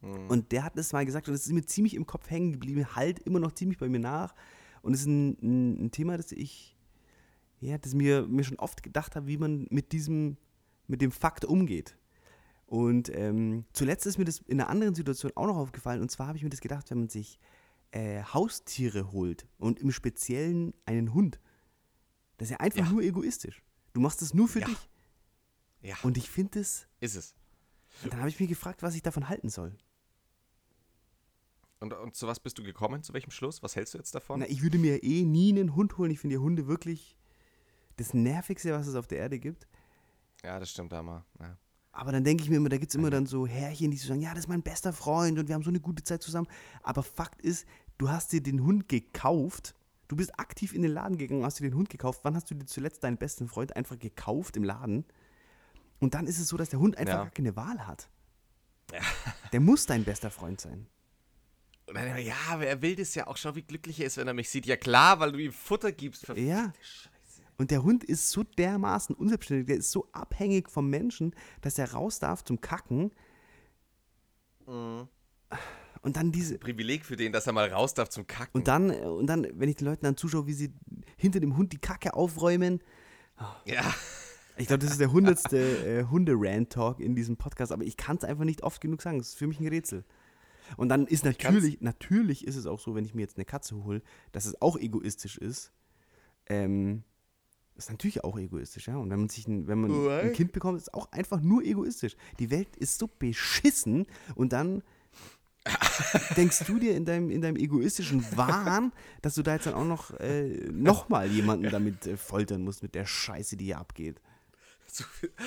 [0.00, 0.28] Hm.
[0.28, 2.96] Und der hat das mal gesagt und das ist mir ziemlich im Kopf hängen geblieben,
[2.96, 4.34] halt immer noch ziemlich bei mir nach.
[4.82, 6.76] Und es ist ein, ein, ein Thema, das ich,
[7.60, 10.38] ja, das mir, mir schon oft gedacht habe, wie man mit diesem,
[10.90, 11.96] mit dem Fakt umgeht.
[12.66, 16.02] Und ähm, zuletzt ist mir das in einer anderen Situation auch noch aufgefallen.
[16.02, 17.38] Und zwar habe ich mir das gedacht, wenn man sich
[17.92, 21.40] äh, Haustiere holt und im Speziellen einen Hund,
[22.36, 22.92] das ist ja einfach Ja.
[22.92, 23.62] nur egoistisch.
[23.92, 24.66] Du machst es nur für Ja.
[24.66, 24.88] dich.
[25.82, 27.34] ja, Und ich finde es, ist es.
[28.04, 29.76] und dann habe ich mich gefragt, was ich davon halten soll.
[31.80, 33.02] Und, und zu was bist du gekommen?
[33.02, 33.62] Zu welchem Schluss?
[33.62, 34.40] Was hältst du jetzt davon?
[34.40, 36.10] Na, ich würde mir eh nie einen Hund holen.
[36.10, 37.16] Ich finde ja Hunde wirklich
[37.96, 39.66] das Nervigste, was es auf der Erde gibt.
[40.42, 41.24] Ja, das stimmt, Hammer.
[41.38, 41.56] Ja.
[41.92, 43.12] Aber dann denke ich mir immer, da gibt es immer Mhm.
[43.12, 45.62] dann so Herrchen, die so sagen, ja, das ist mein bester Freund und wir haben
[45.64, 46.46] so eine gute Zeit zusammen.
[46.82, 47.66] Aber Fakt ist,
[47.98, 49.74] du hast dir den Hund gekauft.
[50.08, 52.20] Du bist aktiv in den Laden gegangen hast dir den Hund gekauft.
[52.22, 55.04] Wann hast du dir zuletzt deinen besten Freund einfach gekauft im Laden?
[55.98, 57.22] Und dann ist es so, dass der Hund einfach Ja.
[57.24, 58.08] gar keine Wahl hat.
[59.52, 60.86] Der muss dein bester Freund sein.
[62.18, 63.36] Ja, aber er will das ja auch.
[63.36, 64.64] Schau, wie glücklich er ist, wenn er mich sieht.
[64.66, 66.24] Ja, klar, weil du ihm Futter gibst.
[66.26, 66.72] Verfickte Ja.
[66.80, 67.10] Scheiße.
[67.60, 71.92] Und der Hund ist so dermaßen unselbstständig, der ist so abhängig vom Menschen, dass er
[71.92, 73.12] raus darf zum Kacken.
[74.66, 75.08] Mhm.
[76.00, 76.56] Und dann diese.
[76.56, 78.58] Privileg für den, dass er mal raus darf zum Kacken.
[78.58, 80.72] Und dann, und dann, wenn ich den Leuten dann zuschaue, wie sie
[81.18, 82.80] hinter dem Hund die Kacke aufräumen.
[83.66, 83.94] ja.
[84.56, 88.24] Ich glaube, das ist der hundertste äh, Hunde-Rant-Talk in diesem Podcast, aber ich kann es
[88.24, 89.18] einfach nicht oft genug sagen.
[89.18, 90.06] Das ist für mich ein Rätsel.
[90.78, 93.84] Und dann ist natürlich, natürlich ist es auch so, wenn ich mir jetzt eine Katze
[93.84, 94.00] hole,
[94.32, 95.74] dass es auch egoistisch ist.
[96.46, 97.04] Ähm,
[97.84, 98.96] ist natürlich auch egoistisch, ja.
[98.96, 100.32] Und wenn man sich ein, wenn man ein.
[100.32, 102.16] Kind bekommt, ist es auch einfach nur egoistisch.
[102.38, 104.82] Die Welt ist so beschissen und dann
[106.36, 109.84] denkst du dir in deinem, in deinem egoistischen Wahn, dass du da jetzt dann auch
[109.84, 114.20] noch, äh, noch mal jemanden damit äh, foltern musst mit der Scheiße, die hier abgeht.
[114.86, 115.04] So,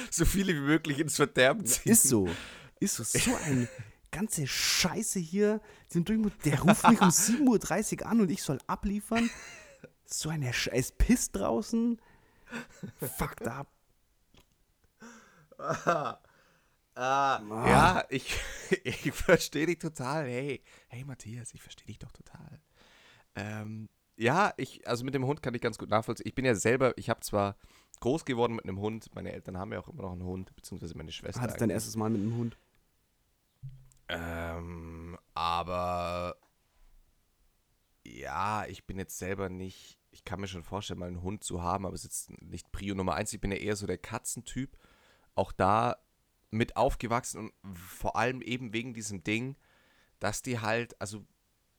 [0.10, 1.92] so viele wie möglich ins Verderben ziehen.
[1.92, 2.30] Ist so.
[2.80, 3.04] Ist so.
[3.04, 3.68] So eine
[4.12, 5.60] ganze Scheiße hier.
[5.94, 9.30] Der ruft mich um 7.30 Uhr an und ich soll abliefern.
[10.06, 12.00] So eine Scheiß Piss draußen.
[13.18, 13.68] Fucked up.
[16.96, 18.36] Ah, Ja, ich,
[18.84, 20.26] ich verstehe dich total.
[20.28, 22.60] Hey, hey Matthias, ich verstehe dich doch total.
[23.36, 26.28] Ähm, ja, ich, also mit dem Hund kann ich ganz gut nachvollziehen.
[26.28, 27.56] Ich bin ja selber, ich habe zwar
[28.00, 30.96] groß geworden mit einem Hund, meine Eltern haben ja auch immer noch einen Hund, beziehungsweise
[30.96, 31.42] meine Schwester.
[31.42, 32.58] Hattest dein erstes Mal mit einem Hund?
[34.10, 36.36] Ähm, aber
[38.06, 41.62] ja, ich bin jetzt selber nicht, ich kann mir schon vorstellen, mal einen Hund zu
[41.62, 43.34] haben, aber es ist jetzt nicht Prio Nummer eins.
[43.34, 44.78] Ich bin ja eher so der Katzentyp.
[45.36, 45.98] Auch da
[46.52, 49.56] mit aufgewachsen und vor allem eben wegen diesem Ding,
[50.20, 51.26] dass die halt, also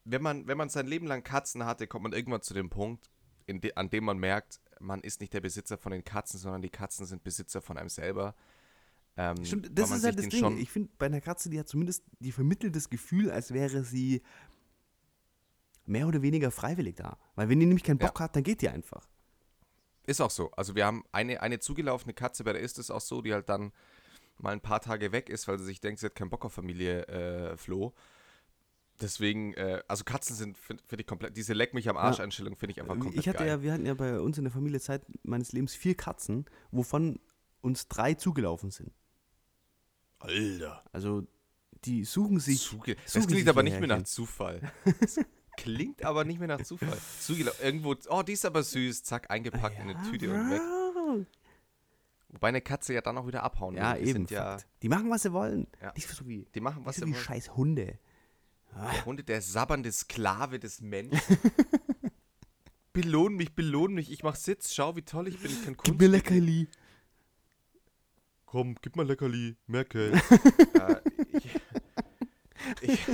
[0.05, 3.11] wenn man, wenn man sein Leben lang Katzen hatte, kommt man irgendwann zu dem Punkt,
[3.49, 6.71] de, an dem man merkt, man ist nicht der Besitzer von den Katzen, sondern die
[6.71, 8.35] Katzen sind Besitzer von einem selber.
[9.17, 10.59] Ähm, Stimmt, das ist halt das Ding.
[10.59, 14.23] Ich finde, bei einer Katze, die hat zumindest, die vermittelt das Gefühl, als wäre sie
[15.87, 17.19] mehr oder weniger freiwillig da.
[17.35, 18.07] Weil wenn die nämlich keinen Ja.
[18.07, 19.09] Bock hat, dann geht die einfach.
[20.07, 20.51] Ist auch so.
[20.53, 23.49] Also wir haben eine, eine zugelaufene Katze, bei der ist es auch so, die halt
[23.49, 23.73] dann
[24.39, 26.53] mal ein paar Tage weg ist, weil sie sich denkt, sie hat keinen Bock auf
[26.53, 27.95] Familie äh, Flo.
[29.01, 32.25] Deswegen, äh, also Katzen sind, finde find ich komplett, diese Leck mich am Arsch Ja.
[32.25, 33.49] Einstellung finde ich einfach komplett Ich hatte geil.
[33.49, 37.19] ja, wir hatten ja bei uns in der Familie Zeit meines Lebens vier Katzen, wovon
[37.61, 38.93] uns drei zugelaufen sind.
[40.19, 40.85] Alter.
[40.93, 41.27] Also
[41.85, 42.63] die suchen sich.
[42.63, 44.03] Zuge das suchen klingt sich aber nicht mehr nach.
[44.05, 44.61] Zufall.
[45.57, 46.99] Klingt aber nicht mehr nach Zufall.
[47.63, 50.61] Irgendwo, oh, die ist aber süß, zack, eingepackt in eine Tüte und weg.
[50.61, 51.27] Bro.
[52.29, 54.03] Wobei eine Katze ja dann auch wieder abhauen Ja, will.
[54.03, 54.27] Die eben.
[54.29, 54.57] Ja.
[54.83, 55.69] Die machen, was sie wollen.
[55.81, 55.93] Ja.
[55.95, 57.25] Nicht so wie, die machen, was so sie wie wollen.
[57.25, 57.99] scheiß Hunde.
[58.75, 61.21] Der Hunde, der sabbernde Sklave des Menschen.
[62.93, 64.11] belohn mich, belohn mich.
[64.11, 65.53] Ich mach Sitz, schau, wie toll ich bin.
[65.53, 66.69] Ich kann Gib mir Leckerli.
[68.47, 69.57] Komm, gib mal Leckerli.
[69.67, 70.13] Merkel.
[70.75, 71.01] äh,
[72.81, 73.07] ich, ich,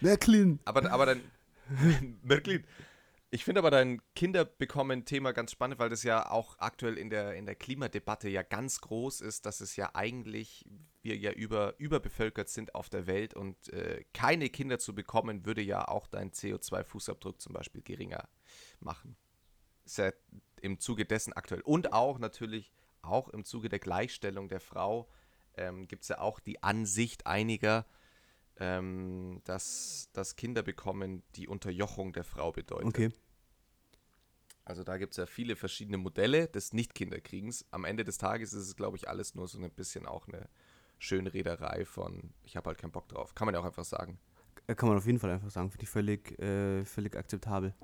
[0.00, 0.60] Merklin.
[0.64, 1.20] aber, aber dann,
[2.22, 2.64] Merklin.
[3.30, 7.46] Ich finde aber dein Kinderbekommen-Thema ganz spannend, weil das ja auch aktuell in der, in
[7.46, 10.64] der Klimadebatte ja ganz groß ist, dass es ja eigentlich,
[11.02, 15.62] wir ja über, überbevölkert sind auf der Welt und äh, keine Kinder zu bekommen, würde
[15.62, 18.28] ja auch deinen CO2-Fußabdruck zum Beispiel geringer
[18.78, 19.16] machen.
[19.84, 20.12] Ist ja
[20.60, 21.62] im Zuge dessen aktuell.
[21.62, 22.72] Und auch natürlich
[23.02, 25.08] auch im Zuge der Gleichstellung der Frau
[25.56, 27.84] ähm, gibt es ja auch die Ansicht einiger,
[28.58, 32.86] ähm, dass, dass Kinder bekommen die Unterjochung der Frau bedeutet.
[32.86, 33.10] Okay.
[34.64, 37.66] Also da gibt es ja viele verschiedene Modelle des Nicht-Kinderkriegens.
[37.70, 40.48] Am Ende des Tages ist es, glaube ich, alles nur so ein bisschen auch eine
[40.98, 43.34] Schönrederei von, ich habe halt keinen Bock drauf.
[43.34, 44.18] Kann man ja auch einfach sagen.
[44.66, 45.70] Äh, Kann man auf jeden Fall einfach sagen.
[45.70, 47.74] Finde ich völlig, äh, völlig akzeptabel.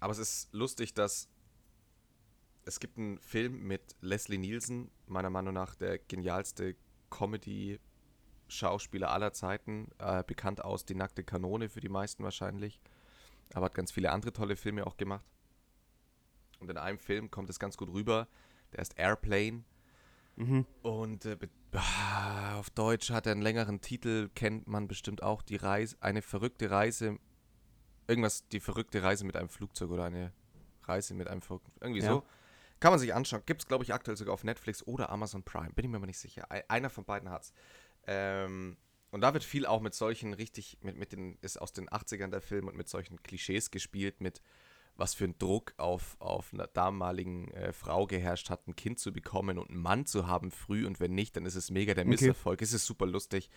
[0.00, 1.28] Aber es ist lustig, dass
[2.64, 6.74] es gibt einen Film mit Leslie Nielsen, meiner Meinung nach der genialste
[8.48, 12.80] Comedy-Schauspieler aller Zeiten, äh, bekannt aus Die nackte Kanone für die meisten wahrscheinlich,
[13.54, 15.24] aber hat ganz viele andere tolle Filme auch gemacht.
[16.60, 18.28] Und in einem Film kommt es ganz gut rüber,
[18.72, 19.64] der ist Airplane
[20.38, 20.66] Mhm.
[20.82, 21.38] und äh,
[21.72, 26.20] ah, auf Deutsch hat er einen längeren Titel, kennt man bestimmt auch, die Reise, eine
[26.20, 27.18] verrückte Reise,
[28.06, 30.32] irgendwas, die verrückte Reise mit einem Flugzeug oder eine
[30.84, 32.08] Reise mit einem verrückten, irgendwie Ja.
[32.12, 32.22] so.
[32.80, 33.42] Kann man sich anschauen.
[33.46, 35.70] Gibt es, glaube ich, aktuell sogar auf Netflix oder Amazon Prime.
[35.72, 36.44] Bin ich mir aber nicht sicher.
[36.52, 37.54] Ei- Einer von beiden hat's.
[38.06, 38.76] Ähm,
[39.10, 42.28] und da wird viel auch mit solchen richtig, mit, mit den, ist aus den 80ern
[42.28, 44.42] der Film und mit solchen Klischees gespielt, mit
[44.98, 49.12] was für ein Druck auf, auf einer damaligen äh, Frau geherrscht hat, ein Kind zu
[49.12, 52.04] bekommen und einen Mann zu haben früh und wenn nicht, dann ist es mega der
[52.04, 52.10] Okay.
[52.10, 52.62] Misserfolg.
[52.62, 53.50] Es ist super lustig.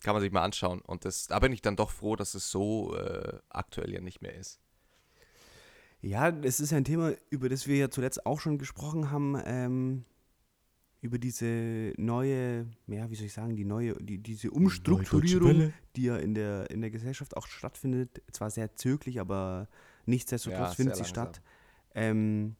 [0.00, 0.80] Kann man sich mal anschauen.
[0.80, 4.20] Und das, da bin ich dann doch froh, dass es so äh, aktuell ja nicht
[4.20, 4.60] mehr ist.
[6.02, 10.04] Ja, es ist ein Thema, über das wir ja zuletzt auch schon gesprochen haben, ähm,
[11.00, 16.16] über diese neue, ja, wie soll ich sagen, die neue, die, diese Umstrukturierung, die ja
[16.16, 18.22] in der, in der Gesellschaft auch stattfindet.
[18.32, 19.68] Zwar sehr zöglich, aber
[20.04, 21.26] nichtsdestotrotz Ja, findet sie langsam.
[21.26, 21.42] statt.
[21.94, 22.56] Ähm,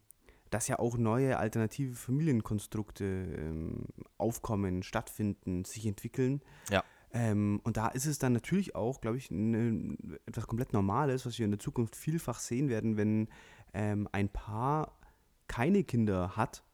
[0.48, 3.85] dass ja auch neue alternative Familienkonstrukte ähm,
[4.18, 6.42] aufkommen, stattfinden, sich entwickeln.
[6.70, 6.83] Ja.
[7.12, 11.38] Ähm, und da ist es dann natürlich auch, glaube ich, ne, etwas komplett Normales, was
[11.38, 13.29] wir in der Zukunft vielfach sehen werden, wenn
[13.74, 14.98] ähm, ein Paar
[15.46, 16.64] keine Kinder hat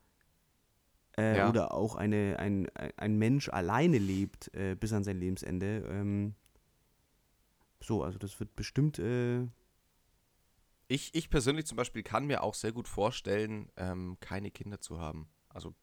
[1.18, 1.48] äh, Ja.
[1.48, 5.84] oder auch eine, ein, ein Mensch alleine lebt äh, bis an sein Lebensende.
[5.88, 6.34] Ähm,
[7.80, 9.46] so, also das wird bestimmt äh,
[10.88, 15.00] Ich, ich persönlich zum Beispiel kann mir auch sehr gut vorstellen, ähm, keine Kinder zu
[15.00, 15.28] haben.
[15.48, 15.74] Also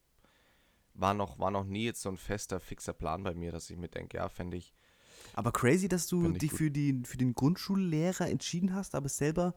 [0.94, 3.78] war noch, war noch nie jetzt so ein fester, fixer Plan bei mir, dass ich
[3.78, 4.74] mir denke, ja, fände ich.
[5.34, 6.58] Aber crazy, dass du dich gut.
[6.58, 9.56] für, die, für den Grundschullehrer entschieden hast, aber selber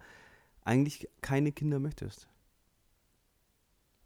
[0.65, 2.29] eigentlich keine Kinder möchtest.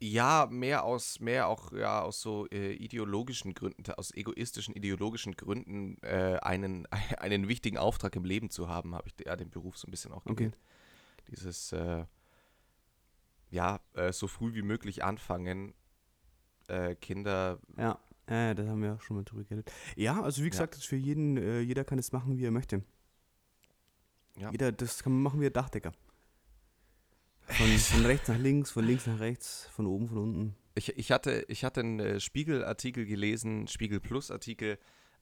[0.03, 5.99] Ja, mehr aus, mehr auch ja, aus so äh, ideologischen Gründen, aus egoistischen ideologischen Gründen
[6.03, 6.87] äh, einen,
[7.19, 10.13] einen wichtigen Auftrag im Leben zu haben, habe ich ja den Beruf so ein bisschen
[10.13, 10.35] auch Okay.
[10.35, 10.59] gewählt.
[11.29, 12.07] Dieses, äh,
[13.51, 15.75] ja, äh, so früh wie möglich anfangen,
[16.69, 19.71] äh, Kinder Ja, äh, das haben wir auch schon mal drüber geredet.
[19.97, 22.53] Ja, also wie gesagt, das ist für jeden, äh, jeder kann es machen, wie er
[22.53, 22.83] möchte.
[24.37, 24.51] Ja.
[24.51, 25.93] Jeder, das kann man machen wie ein Dachdecker.
[27.51, 30.57] Von, von rechts nach links, von links nach rechts, von oben, von unten.
[30.75, 34.79] Ich, ich, hatte, ich hatte einen äh, Spiegel-Artikel gelesen, Spiegel Plus-Artikel,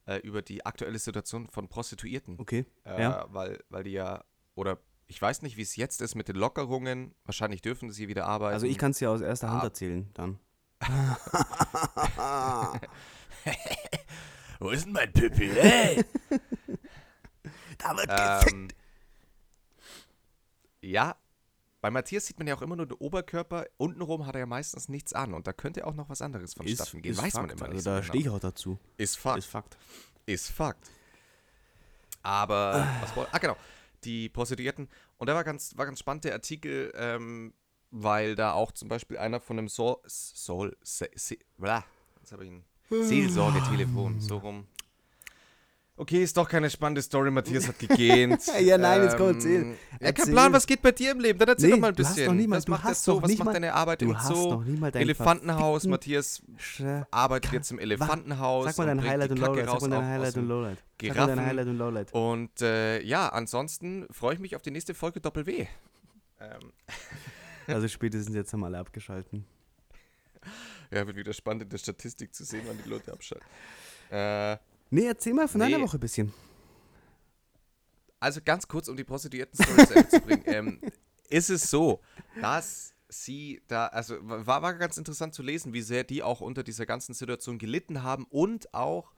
[0.07, 2.37] äh, über die aktuelle Situation von Prostituierten.
[2.38, 2.67] Okay.
[2.85, 3.27] Äh, ja.
[3.31, 7.14] weil, weil die ja, oder ich weiß nicht, wie es jetzt ist mit den Lockerungen.
[7.25, 8.55] Wahrscheinlich dürfen sie wieder arbeiten.
[8.55, 9.67] Also ich kann es ja aus erster Hand Ah.
[9.67, 10.38] erzählen, dann.
[14.61, 15.49] Wo ist denn mein Püppi?
[15.49, 16.05] Hey!
[17.79, 18.11] Da wird
[18.53, 18.69] ähm,
[20.81, 21.17] ja,
[21.81, 23.67] bei Matthias sieht man ja auch immer nur den Oberkörper.
[23.77, 25.33] Untenrum hat er ja meistens nichts an.
[25.33, 27.17] Und da könnte auch noch was anderes vonstatten gehen.
[27.17, 27.61] Weiß man Fakt.
[27.61, 27.77] immer nicht.
[27.77, 28.09] Also so da genau.
[28.09, 28.79] stehe ich auch dazu.
[28.97, 29.38] Ist Fakt.
[29.38, 29.79] Ist Fakt.
[30.27, 30.91] Ist Fakt.
[32.23, 33.33] Aber, was wollte.
[33.33, 33.57] Ah, genau.
[34.05, 34.88] Die Prostituierten.
[35.19, 37.55] Und da war ganz, war ganz spannend der Artikel, ähm,
[37.91, 39.99] weil da auch zum Beispiel einer von einem Soul.
[40.07, 40.77] Soul.
[40.83, 41.85] Se, se, blah,
[42.21, 44.21] jetzt habe ich ein Seelsorgetelefon.
[44.21, 44.67] So rum.
[46.01, 47.31] Okay, ist doch keine spannende Story.
[47.33, 48.41] Matthias hat gegähnt.
[48.61, 49.63] Ja, nein, jetzt komm, erzähl.
[49.63, 50.31] Ähm, Ja, kein.
[50.31, 51.39] Plan, was geht bei dir im Leben?
[51.41, 52.49] Dann erzähl Nee, doch mal ein bisschen.
[52.49, 53.15] mal- was macht Zoo?
[53.15, 54.63] noch Was macht mal- deine Arbeit im Zoo?
[54.95, 55.83] Elefantenhaus.
[55.83, 56.43] verfickten Matthias
[57.11, 58.67] arbeitet jetzt im Elefantenhaus.
[58.67, 59.69] Sag mal dein Highlight und Lowlight.
[59.69, 60.79] Sag mal dein Highlight und Lowlight.
[61.03, 61.47] Sag mal dein.
[61.47, 62.13] Highlight und Lowlight.
[62.15, 65.67] Und äh, ja, ansonsten freue ich mich auf die nächste Folge Doppel-W.
[66.41, 66.73] Ähm,
[67.67, 69.45] Also spätestens jetzt haben alle abgeschalten.
[70.91, 73.47] ja, wird wieder spannend in der Statistik zu sehen, wann die Leute abschalten.
[74.11, 74.57] Äh,
[74.90, 75.85] Nee, erzähl mal von deiner Nee.
[75.85, 76.33] Woche ein bisschen.
[78.20, 80.42] also ganz kurz, um die Prostituierten-Story zu Ende zu bringen.
[80.46, 80.81] Ähm,
[81.31, 82.01] ist es so,
[82.40, 86.62] dass sie da, also war, war ganz interessant zu lesen, wie sehr die auch unter
[86.62, 89.12] dieser ganzen Situation gelitten haben und auch,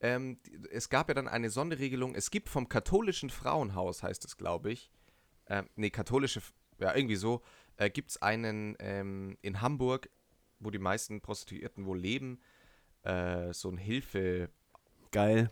[0.00, 0.38] ähm,
[0.70, 4.90] es gab ja dann eine Sonderregelung, es gibt vom katholischen Frauenhaus, heißt es, glaube ich,
[5.48, 6.40] ähm, nee, katholische,
[6.78, 7.42] ja, irgendwie so,
[7.76, 10.08] äh, gibt es einen ähm, in Hamburg,
[10.60, 12.40] wo die meisten Prostituierten wohl leben,
[13.02, 14.50] äh, so ein Hilfesuche-Haus,
[15.16, 15.48] Geil,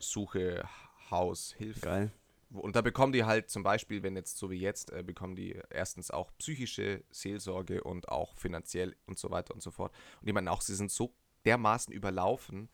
[1.56, 2.10] Hilfe, geil.
[2.50, 5.58] und da bekommen die halt zum Beispiel, wenn jetzt so wie jetzt, äh, bekommen die
[5.70, 9.92] erstens auch psychische Seelsorge und auch finanziell und so weiter und so fort.
[10.20, 12.68] Und die meinen auch, sie sind so dermaßen überlaufen,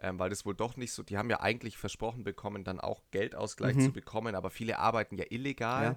[0.00, 3.02] ähm, weil das wohl doch nicht so, die haben ja eigentlich versprochen bekommen, dann auch
[3.10, 3.80] Geldausgleich Mhm.
[3.86, 5.96] zu bekommen, aber viele arbeiten ja illegal.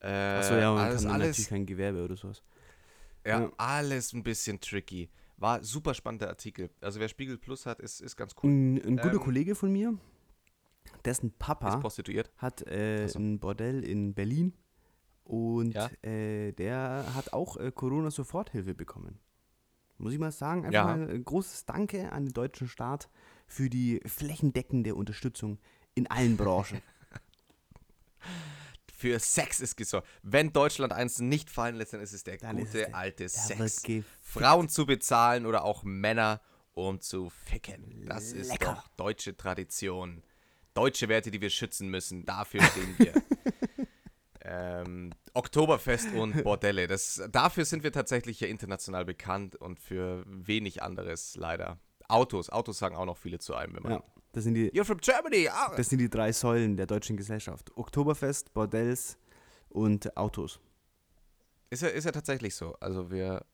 [0.00, 2.42] Äh, Achso, ja, man alles, kann alles, natürlich kein Gewerbe oder sowas.
[3.26, 3.52] ja, ja.
[3.58, 5.10] alles ein bisschen tricky.
[5.40, 6.70] War super spannender Artikel.
[6.80, 8.50] Also wer Spiegel Plus hat, ist, ist ganz cool.
[8.50, 9.98] Ein, ein guter Ähm, Kollege von mir,
[11.04, 12.30] dessen Papa prostituiert.
[12.36, 13.18] hat äh, so.
[13.18, 14.52] ein Bordell in Berlin
[15.24, 15.88] und Ja.
[16.02, 19.18] äh, der hat auch äh, Corona-Soforthilfe bekommen.
[19.98, 20.84] Muss ich mal sagen, einfach Ja.
[20.84, 23.08] mal ein großes Danke an den deutschen Staat
[23.46, 25.58] für die flächendeckende Unterstützung
[25.94, 26.82] in allen Branchen.
[29.00, 30.06] Für Sex ist gesorgt.
[30.22, 32.94] Wenn Deutschland eins nicht fallen lässt, dann ist es der Dann ist gute es der-
[32.96, 33.82] alte Da Sex.
[34.20, 36.42] Frauen zu bezahlen oder auch Männer,
[36.74, 38.04] um zu ficken.
[38.06, 38.74] Das ist Lecker.
[38.74, 40.22] doch deutsche Tradition.
[40.74, 42.26] Deutsche Werte, die wir schützen müssen.
[42.26, 43.14] Dafür stehen wir.
[44.42, 46.86] ähm, Oktoberfest und Bordelle.
[46.86, 51.78] Das, dafür sind wir tatsächlich hier international bekannt und für wenig anderes leider.
[52.08, 52.50] Autos.
[52.50, 53.92] Autos sagen auch noch viele zu einem, wenn man.
[53.92, 55.48] ja, das sind die You're from Germany.
[55.48, 55.74] Ah.
[55.76, 57.70] Das sind die drei Säulen der deutschen Gesellschaft.
[57.76, 59.18] Oktoberfest, Bordells
[59.68, 60.60] und Autos.
[61.70, 62.76] Ist ja, ist ja tatsächlich so.
[62.80, 63.44] Also wir.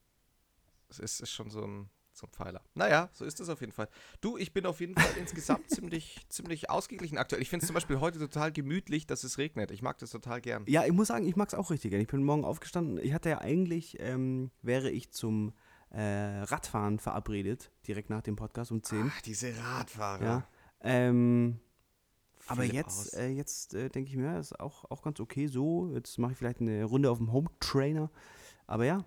[0.89, 2.63] Es ist, ist schon so ein, so ein Pfeiler.
[2.75, 3.89] Naja, so ist es auf jeden Fall.
[4.21, 7.43] Du, ich bin auf jeden Fall insgesamt ziemlich, ziemlich ausgeglichen aktuell.
[7.43, 9.71] Ich finde es zum Beispiel heute total gemütlich, dass es regnet.
[9.71, 10.65] Ich mag das total gern.
[10.69, 12.01] Ja, ich muss sagen, ich mag es auch richtig gern.
[12.01, 12.99] Ich bin morgen aufgestanden.
[13.03, 15.53] Ich hatte ja eigentlich, ähm, wäre ich zum
[15.91, 19.11] äh, Radfahren verabredet, direkt nach dem Podcast um 10.
[19.13, 20.25] Ach, diese Radfahrer.
[20.25, 20.49] ja.
[20.87, 21.59] Ähm,
[22.47, 25.91] aber jetzt, äh, jetzt äh, denke ich mir, ja, ist auch, auch ganz okay so.
[25.93, 28.11] Jetzt mache ich vielleicht eine Runde auf dem Home Trainer.
[28.67, 29.05] Aber ja,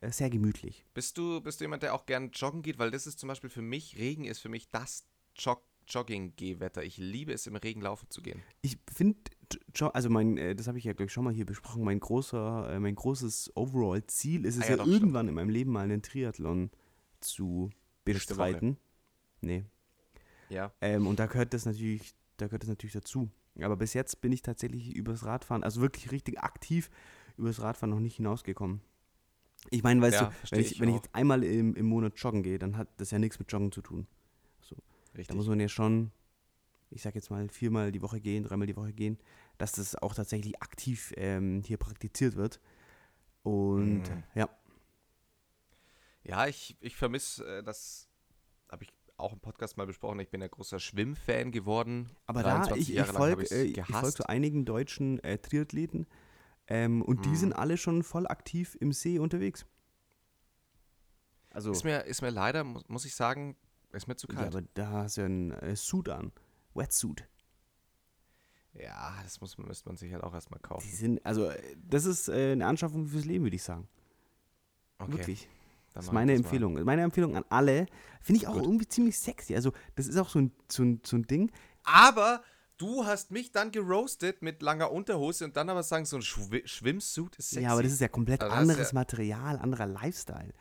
[0.00, 0.84] äh, sehr gemütlich.
[0.92, 2.78] Bist du, bist du jemand, der auch gern joggen geht?
[2.78, 6.84] Weil das ist zum Beispiel für mich, Regen ist für mich das Jog Jogging-Gehwetter.
[6.84, 8.40] Ich liebe es, im Regen laufen zu gehen.
[8.62, 9.18] Ich finde,
[9.92, 12.74] also mein, äh, das habe ich ja glaube ich schon mal hier besprochen, mein großer,
[12.74, 15.00] äh, mein großes Overall-Ziel ist es Ah ja, ja, doch, stimmt.
[15.00, 16.70] irgendwann in meinem Leben mal einen Triathlon
[17.18, 17.70] zu
[18.04, 18.76] bestreiten.
[19.40, 19.64] Nee.
[20.50, 20.72] Ja.
[20.80, 23.30] Ähm, und da gehört das natürlich, da gehört das natürlich dazu.
[23.60, 26.90] Aber bis jetzt bin ich tatsächlich übers Radfahren, also wirklich richtig aktiv
[27.36, 28.80] übers Radfahren noch nicht hinausgekommen.
[29.70, 32.14] Ich meine, weißt Ja, du, wenn ich, ich wenn ich jetzt einmal im, im Monat
[32.16, 34.06] joggen gehe, dann hat das ja nichts mit Joggen zu tun.
[35.16, 35.36] Da Richtig.
[35.36, 36.12] muss man ja schon,
[36.90, 39.18] ich sag jetzt mal, viermal die Woche gehen, dreimal die Woche gehen,
[39.58, 42.60] dass das auch tatsächlich aktiv ähm, hier praktiziert wird.
[43.42, 44.24] Und Mhm.
[44.34, 44.48] ja,
[46.24, 48.08] Ja, ich, ich vermisse äh, das,
[48.70, 50.18] habe ich auch im Podcast mal besprochen.
[50.20, 52.10] Ich bin ja großer Schwimmfan geworden.
[52.26, 56.06] aber da, 23 ich, ich folge äh, ich folg so einigen deutschen äh, Triathleten
[56.66, 57.36] ähm, und die Mhm.
[57.36, 59.66] sind alle schon voll aktiv im See unterwegs.
[61.52, 63.56] Also, Ist mir, ist mir leider, mu- muss ich sagen,
[63.92, 64.54] ist mir zu ja, kalt.
[64.54, 66.30] aber da hast du ja einen äh, Suit an,
[66.74, 67.26] Wetsuit.
[68.74, 70.88] Ja, das muss, müsste man sich halt auch erstmal Die kaufen.
[70.88, 73.88] sind, also äh, das ist äh, eine Anschaffung fürs Leben, würde ich sagen.
[74.98, 75.48] Okay, Wirklich.
[75.92, 76.46] Das ist meine das mal.
[76.46, 76.84] Empfehlung.
[76.84, 77.86] Meine Empfehlung an alle.
[78.20, 78.62] Finde ich auch Gut.
[78.64, 79.54] irgendwie ziemlich sexy.
[79.54, 81.50] Also, das ist auch so ein, so ein, so ein Ding.
[81.84, 82.42] Aber
[82.76, 86.62] du hast mich dann geroastet mit langer Unterhose und dann aber sagen, so ein Schw
[86.66, 87.64] Schwimmsuit ist sexy.
[87.64, 90.52] Ja, aber das ist ja komplett Also anderes ja- Material, anderer Lifestyle.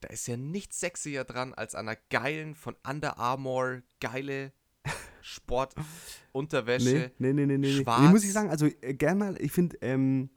[0.00, 4.52] da ist ja nichts sexier dran als an einer geilen, von Under Armour, geile
[5.22, 7.12] Sportunterwäsche.
[7.18, 7.82] Nee, nee, nee, nee, nee.
[7.82, 8.00] schwarz.
[8.02, 10.30] Nee, muss ich sagen, also äh, gern mal, ich finde, ähm,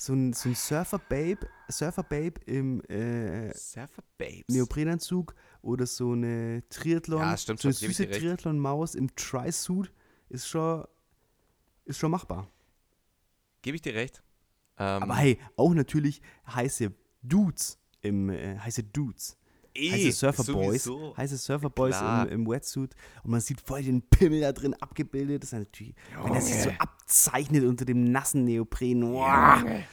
[0.00, 4.02] so ein, so ein Surfer-Babe, Surfer-Babe im äh, Surfer.
[4.48, 8.08] Neoprenanzug oder so eine Triathlon, Ja, stimmt so eine süße.
[8.08, 9.92] Triathlon-Maus im Tri-Suit
[10.30, 10.84] ist schon,
[11.84, 12.48] ist schon machbar.
[13.60, 14.22] Gebe ich dir recht.
[14.78, 19.36] Ähm, Aber hey, auch natürlich heiße Dudes im, äh, heiße Dudes.
[19.80, 21.16] Eh, heiße Surfer-Boys, sowieso.
[21.16, 22.28] heiße Surfer-Boys Klar.
[22.28, 25.42] im, im Wetsuit und man sieht voll den Pimmel da drin abgebildet.
[25.42, 26.80] Das ist natürlich, wenn er sich so Junge.
[26.80, 29.02] abzeichnet unter dem nassen Neopren.
[29.12, 29.60] Wow.
[29.62, 29.84] Junge.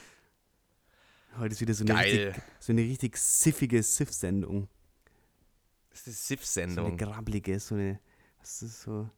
[1.38, 2.26] Heute ist wieder so eine, Geil.
[2.28, 4.68] richtig, so eine richtig siffige Sif-Sendung.
[5.90, 8.00] Das ist So eine grabbelige, so eine,
[8.40, 9.08] das ist so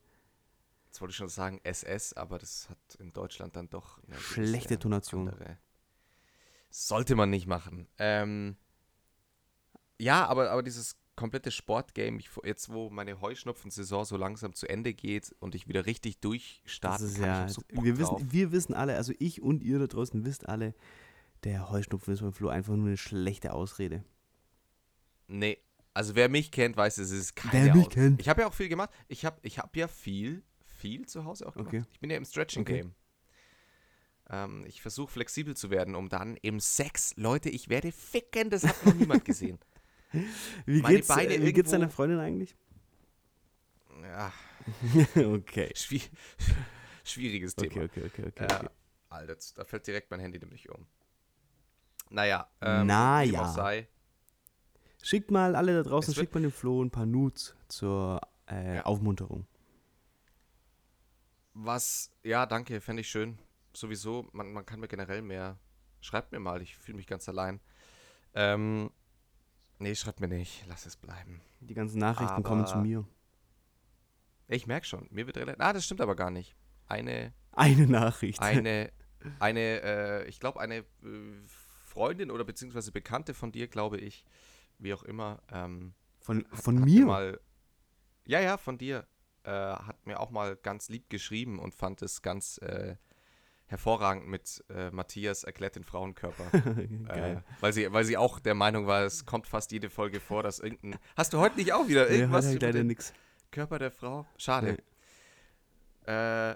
[0.86, 4.76] Jetzt wollte ich schon sagen SS, aber das hat in Deutschland dann doch eine Schlechte
[4.78, 5.28] Tonation.
[5.28, 5.56] andere-
[6.68, 7.86] Sollte man nicht machen.
[7.98, 8.56] Ähm,
[10.00, 14.94] ja, aber, aber dieses komplette Sportgame, ich, jetzt wo meine Heuschnupfen-Saison so langsam zu Ende
[14.94, 18.18] geht und ich wieder richtig durchstarten ist kann, ja, so wir, drauf.
[18.20, 20.74] wissen, wir wissen alle, also ich und ihr da draußen wisst alle,
[21.44, 24.02] der Heuschnupfen ist beim Flo einfach nur eine schlechte Ausrede.
[25.28, 25.58] Nee,
[25.92, 28.20] also wer mich kennt, weiß, es ist keine Wer mich Aus- kennt.
[28.20, 28.90] Ich habe ja auch viel gemacht.
[29.08, 31.68] Ich habe ich hab ja viel, viel zu Hause auch gemacht.
[31.68, 31.84] Okay.
[31.92, 32.94] Ich bin ja im Stretching-Game.
[34.30, 38.64] Ähm, ich versuche flexibel zu werden, um dann im Sex, Leute, ich werde ficken, das
[38.66, 39.58] hat noch niemand gesehen.
[40.66, 42.56] Wie Meine geht's, Beine äh, wie geht's deiner Freundin eigentlich?
[44.02, 44.32] Ja,
[45.16, 45.72] okay.
[45.74, 46.10] schwi-
[47.04, 47.84] schwieriges Thema.
[47.84, 48.44] Okay, okay, okay, okay.
[48.44, 48.68] Äh, okay.
[49.08, 50.86] Alter, da fällt direkt mein Handy nämlich um.
[52.10, 53.88] Naja, ähm, Na wie auch sei.
[55.02, 58.82] Schickt mal alle da draußen, schickt mal dem Flo ein paar Nudes zur äh, Ja.
[58.86, 59.46] Aufmunterung.
[61.54, 63.38] Was, ja, danke, fände ich schön.
[63.72, 65.58] Sowieso, man, man kann mir generell mehr.
[66.00, 67.60] Schreibt mir mal, ich fühle mich ganz allein.
[68.34, 68.90] Ähm,
[69.80, 71.40] nee, schreibt mir nicht, lass es bleiben.
[71.60, 73.06] Die ganzen Nachrichten kommen zu Aber- mir.
[74.48, 75.60] Ich merke schon, mir wird relativ.
[75.60, 76.56] Ah, das stimmt aber gar nicht.
[76.86, 78.40] Eine, Eine Nachricht.
[78.40, 78.92] eine,
[79.38, 80.84] eine, äh, ich glaube, eine äh,
[81.86, 84.24] Freundin oder beziehungsweise Bekannte von dir, glaube ich,
[84.78, 87.06] wie auch immer, ähm, Von, von hat mir?
[87.06, 87.40] mal,
[88.26, 89.06] ja, ja, von dir,
[89.44, 92.96] äh, hat mir auch mal ganz lieb geschrieben und fand es ganz äh,
[93.70, 96.50] hervorragend mit äh, Matthias erklärt den Frauenkörper.
[97.08, 100.42] Äh, weil, sie, weil sie auch der Meinung war, es kommt fast jede Folge vor,
[100.42, 100.98] dass irgendein.
[101.16, 103.12] Hast du heute nicht auch wieder Nee, irgendwas hat über leider nix.
[103.50, 104.26] Körper der Frau?
[104.36, 104.78] Schade.
[106.06, 106.54] Äh,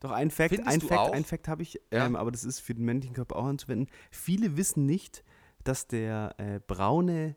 [0.00, 1.12] Doch ein Fact, Findest ein Fact, auch?
[1.12, 2.06] ein Fact habe ich, Ja.
[2.06, 3.88] ähm, aber das ist für den männlichen Körper auch anzuwenden.
[4.10, 5.24] Viele wissen nicht,
[5.64, 7.36] dass der äh, braune,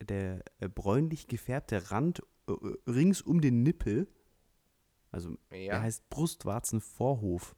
[0.00, 2.52] der äh, bräunlich gefärbte Rand äh,
[2.88, 4.08] rings um den Nippel,
[5.10, 7.54] also ja, heißt Brustwarzenvorhof.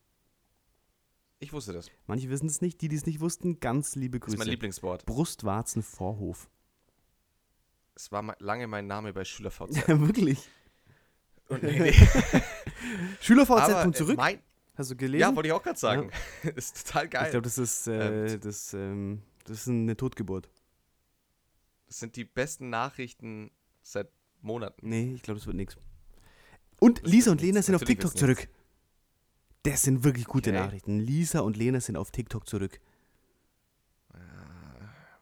[1.40, 1.90] Ich wusste das.
[2.06, 4.50] Manche wissen es nicht, die, die es nicht wussten, ganz liebe Das ist mein Grüße.
[4.50, 5.06] Lieblingswort.
[5.06, 6.48] Brustwarzenvorhof.
[7.94, 9.76] Es war lange mein Name bei SchülerVZ.
[9.88, 10.48] Ja, wirklich.
[11.48, 11.92] Und nee, nee.
[13.20, 14.16] SchülerVZ kommt äh, zurück.
[14.16, 14.40] Mein,
[14.74, 15.20] Hast du gelesen?
[15.20, 16.10] ja, wollte ich auch gerade sagen.
[16.56, 17.24] ist total geil.
[17.26, 20.48] ich glaube, das ist, äh, Ähm, das, ähm, das ist eine Totgeburt.
[21.86, 23.50] das sind die besten Nachrichten
[23.82, 24.08] seit
[24.40, 24.88] Monaten.
[24.88, 25.76] Nee, ich glaube, das wird nichts.
[26.80, 28.48] Und Das Lisa und Lena sind auf TikTok zurück.
[29.62, 30.58] Das sind wirklich gute Okay.
[30.58, 30.98] Nachrichten.
[30.98, 32.80] Lisa und Lena sind auf TikTok zurück.
[34.12, 34.18] Ah,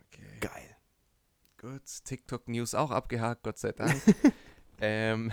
[0.05, 0.39] okay.
[0.41, 0.77] Geil.
[1.59, 4.01] Gut, TikTok-News auch abgehakt, Gott sei Dank.
[4.81, 5.33] ähm,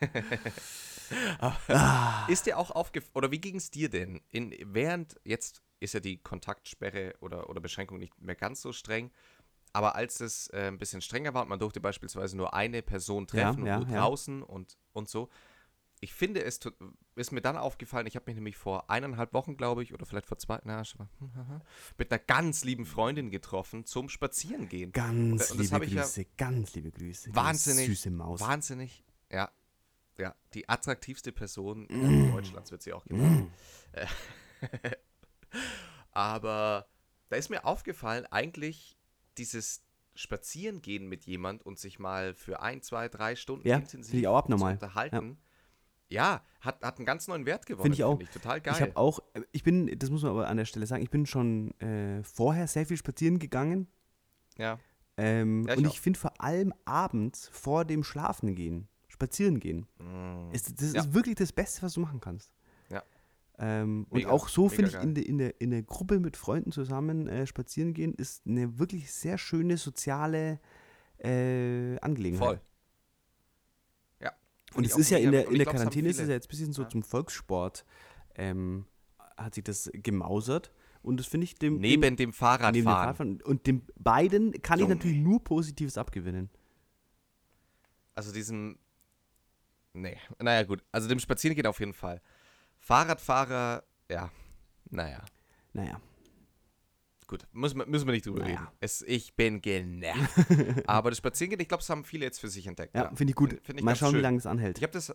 [1.68, 4.20] Ah, ist dir auch aufgefallen, oder wie ging es dir denn?
[4.30, 9.10] In, während, jetzt ist ja die Kontaktsperre oder, oder Beschränkung nicht mehr ganz so streng,
[9.72, 13.26] aber als es äh, ein bisschen strenger war und man durfte beispielsweise nur eine Person
[13.26, 14.02] treffen ja, und nur ja.
[14.02, 15.28] draußen und, und so,
[16.00, 16.60] ich finde, es
[17.16, 20.26] ist mir dann aufgefallen, ich habe mich nämlich vor eineinhalb Wochen, glaube ich, oder vielleicht
[20.26, 21.08] vor zwei, na, hm,
[21.96, 24.92] mit einer ganz lieben Freundin getroffen zum Spazierengehen.
[24.92, 27.34] ganz Und das liebe ich ja- Grüße, ganz liebe Grüße.
[27.34, 28.40] Wahnsinnig, Süße Maus.
[28.40, 29.50] Wahnsinnig, ja.
[30.18, 32.32] Ja, die attraktivste Person Mm.
[32.32, 33.52] Deutschlands wird sie auch genannt.
[33.92, 34.06] Äh,
[36.10, 36.88] Aber
[37.28, 38.96] da ist mir aufgefallen, eigentlich
[39.36, 39.82] dieses
[40.14, 44.28] Spazierengehen mit jemand und sich mal für ein, zwei, drei Stunden Ja, intensiv zu
[44.72, 45.36] unterhalten, ja,
[46.10, 47.82] hat, hat einen ganz neuen Wert gewonnen.
[47.84, 48.18] Finde ich auch.
[48.32, 48.74] total geil.
[48.76, 51.10] Ich habe auch, äh, ich bin, das muss man aber an der Stelle sagen, ich
[51.10, 53.86] bin schon äh, vorher sehr viel spazieren gegangen.
[54.56, 54.78] ja.
[55.20, 55.92] Ähm, Ja, ich und auch.
[55.92, 60.52] ich finde vor allem abends vor dem Schlafen gehen, spazieren gehen, Mm.
[60.52, 61.00] ist, das Ja.
[61.00, 62.52] ist wirklich das Beste, was du machen kannst.
[62.88, 63.02] Ja.
[63.58, 66.70] Ähm, und auch so finde ich in der, in, der, in der Gruppe mit Freunden
[66.70, 70.60] zusammen äh, spazieren gehen, ist eine wirklich sehr schöne soziale
[71.18, 72.46] äh, Angelegenheit.
[72.48, 72.60] Voll.
[74.78, 76.50] Und es ist ja in der, in der glaub, Quarantäne ist es ja jetzt ein
[76.50, 76.88] bisschen so Ja.
[76.88, 77.84] zum Volkssport,
[78.36, 78.86] ähm,
[79.36, 80.72] hat sich das gemausert.
[81.02, 82.72] Und das finde ich dem, Neben dem, dem Fahrradfahren.
[82.74, 84.94] neben dem Fahrradfahren und dem beiden kann Junge.
[84.94, 86.50] ich natürlich nur Positives abgewinnen.
[88.14, 88.78] Also diesem.
[89.94, 90.82] Nee, naja, gut.
[90.92, 92.20] Also dem Spazierengehen auf jeden Fall.
[92.78, 94.30] Fahrradfahrer, ja.
[94.90, 95.22] Naja,
[95.72, 96.00] Naja.
[97.28, 97.46] Gut.
[97.52, 98.60] Müssen wir, müssen wir nicht drüber Naja.
[98.62, 98.68] reden.
[98.80, 100.34] Es, ich bin genervt.
[100.88, 102.94] Aber das Spazierengehen, ich glaube, das haben viele jetzt für sich entdeckt.
[102.96, 103.50] Ja, finde ich gut.
[103.50, 104.22] Find- find ich Mal schauen, wie schön.
[104.22, 104.78] lange das anhält.
[104.78, 105.14] Ich habe das,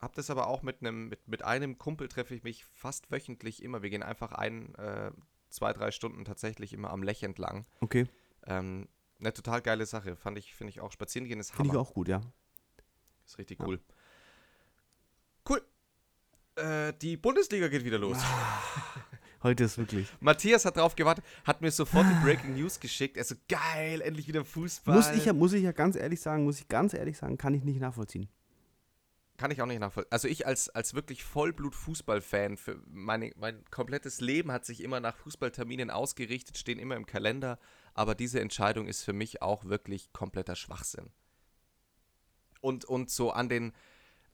[0.00, 3.62] hab das aber auch mit einem, mit, mit einem Kumpel treffe ich mich fast wöchentlich
[3.62, 3.82] immer.
[3.82, 5.10] Wir gehen einfach ein, äh,
[5.48, 7.64] zwei, drei Stunden tatsächlich immer am Lech entlang.
[7.80, 8.06] Okay,
[8.46, 8.86] Ähm,
[9.20, 10.14] eine total geile Sache.
[10.16, 10.92] Fand ich, finde ich auch.
[10.92, 11.80] Spazierengehen ist finde Hammer.
[11.82, 12.20] ich auch gut, ja.
[13.26, 13.66] Ist richtig Ja.
[13.66, 13.80] cool.
[15.48, 15.62] Cool.
[16.56, 18.18] Äh, die Bundesliga geht wieder los.
[19.42, 20.08] Heute ist wirklich.
[20.20, 23.16] Matthias hat drauf gewartet, hat mir sofort die Breaking News geschickt.
[23.16, 24.96] Er so, geil, endlich wieder Fußball.
[24.96, 27.54] Muss ich, ja, muss ich ja ganz ehrlich sagen, muss ich ganz ehrlich sagen, kann
[27.54, 28.28] ich nicht nachvollziehen.
[29.36, 30.10] Kann ich auch nicht nachvollziehen.
[30.10, 35.16] Also ich als, als wirklich Vollblut-Fußball-Fan, für meine, mein komplettes Leben hat sich immer nach
[35.16, 37.60] Fußballterminen ausgerichtet, stehen immer im Kalender.
[37.94, 41.10] Aber diese Entscheidung ist für mich auch wirklich kompletter Schwachsinn.
[42.60, 43.72] Und, und so an den,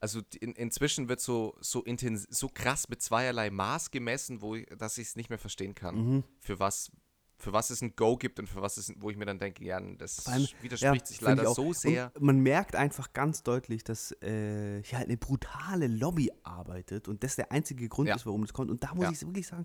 [0.05, 4.67] also in, inzwischen wird so, so, intens, so krass mit zweierlei Maß gemessen, wo ich,
[4.79, 6.25] dass ich es nicht mehr verstehen kann, Mhm.
[6.41, 6.91] für was
[7.39, 9.65] für was es ein Go gibt und für was es, wo ich mir dann denke,
[9.65, 12.13] ja, das allem, widerspricht sich find ich leider so sehr.
[12.15, 17.25] Und man merkt einfach ganz deutlich, dass äh, hier halt eine brutale Lobby arbeitet und
[17.25, 18.15] das der einzige Grund Ja.
[18.15, 18.71] ist, warum das kommt.
[18.71, 19.11] Und da muss Ja.
[19.11, 19.65] ich wirklich sagen,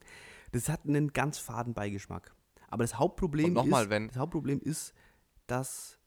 [0.52, 2.34] das hat einen ganz faden Beigeschmack.
[2.70, 4.94] Aber das Hauptproblem, mal, ist, wenn- das Hauptproblem ist,
[5.48, 6.00] dass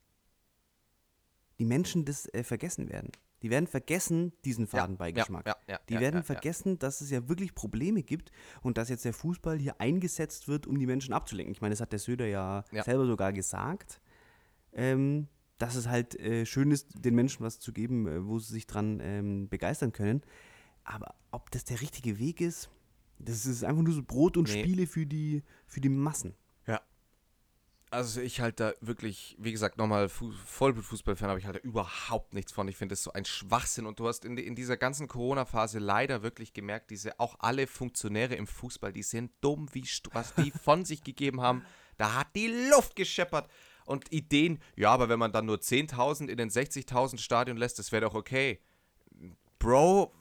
[1.59, 3.12] die Menschen das äh, vergessen werden.
[3.43, 5.47] Die werden vergessen, diesen Fadenbeigeschmack.
[5.47, 8.30] Ja, ja, ja, die werden vergessen, dass es ja wirklich Probleme gibt
[8.62, 11.53] und dass jetzt der Fußball hier eingesetzt wird, um die Menschen abzulenken.
[11.53, 12.84] Ich meine, das hat der Söder ja, Ja.
[12.84, 14.01] selber sogar gesagt,
[14.72, 15.28] ähm,
[15.59, 18.66] dass es halt äh, schön ist, den Menschen was zu geben, äh, wo sie sich
[18.66, 20.22] dran ähm, begeistern können.
[20.84, 22.70] Aber ob das der richtige Weg ist,
[23.18, 24.61] das ist einfach nur so Brot und Nee.
[24.62, 26.34] Spiele für die, für die Massen.
[27.93, 32.32] Also ich halte da wirklich, wie gesagt, nochmal Fu Vollblut-Fußballfan, aber ich halte da überhaupt
[32.32, 32.66] nichts von.
[32.66, 33.84] Ich finde das so ein Schwachsinn.
[33.84, 38.34] Und du hast in, in dieser ganzen Corona-Phase leider wirklich gemerkt, diese auch alle Funktionäre
[38.34, 41.66] im Fußball, die sind dumm wie was die von sich gegeben haben.
[41.99, 43.51] Da hat die Luft gescheppert.
[43.84, 47.93] Und Ideen, ja, aber wenn man dann nur 10.000 in den 60.000 Stadion lässt, das
[47.93, 48.62] wäre doch okay.
[49.59, 50.14] Bro,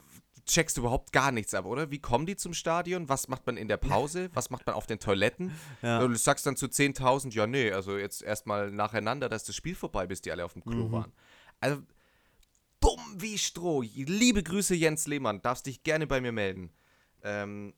[0.51, 1.91] checkst du überhaupt gar nichts ab, oder?
[1.91, 3.09] Wie kommen die zum Stadion?
[3.09, 4.29] Was macht man in der Pause?
[4.33, 5.51] Was macht man auf den Toiletten?
[5.81, 5.99] Ja.
[6.05, 10.07] Du sagst dann zu 10.000, ja, nee, also jetzt erstmal nacheinander, dass das Spiel vorbei,
[10.07, 10.91] bis die alle auf dem Klo Mhm.
[10.91, 11.11] waren.
[11.59, 11.81] Also,
[12.79, 13.81] dumm wie Stroh.
[13.83, 15.41] Liebe Grüße, Jens Lehmann.
[15.41, 16.71] Darfst dich gerne bei mir melden.
[17.23, 17.73] Ähm,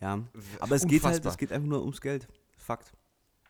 [0.00, 0.18] Ja,
[0.60, 2.26] aber es geht halt, es geht einfach nur ums Geld.
[2.56, 2.92] Fakt.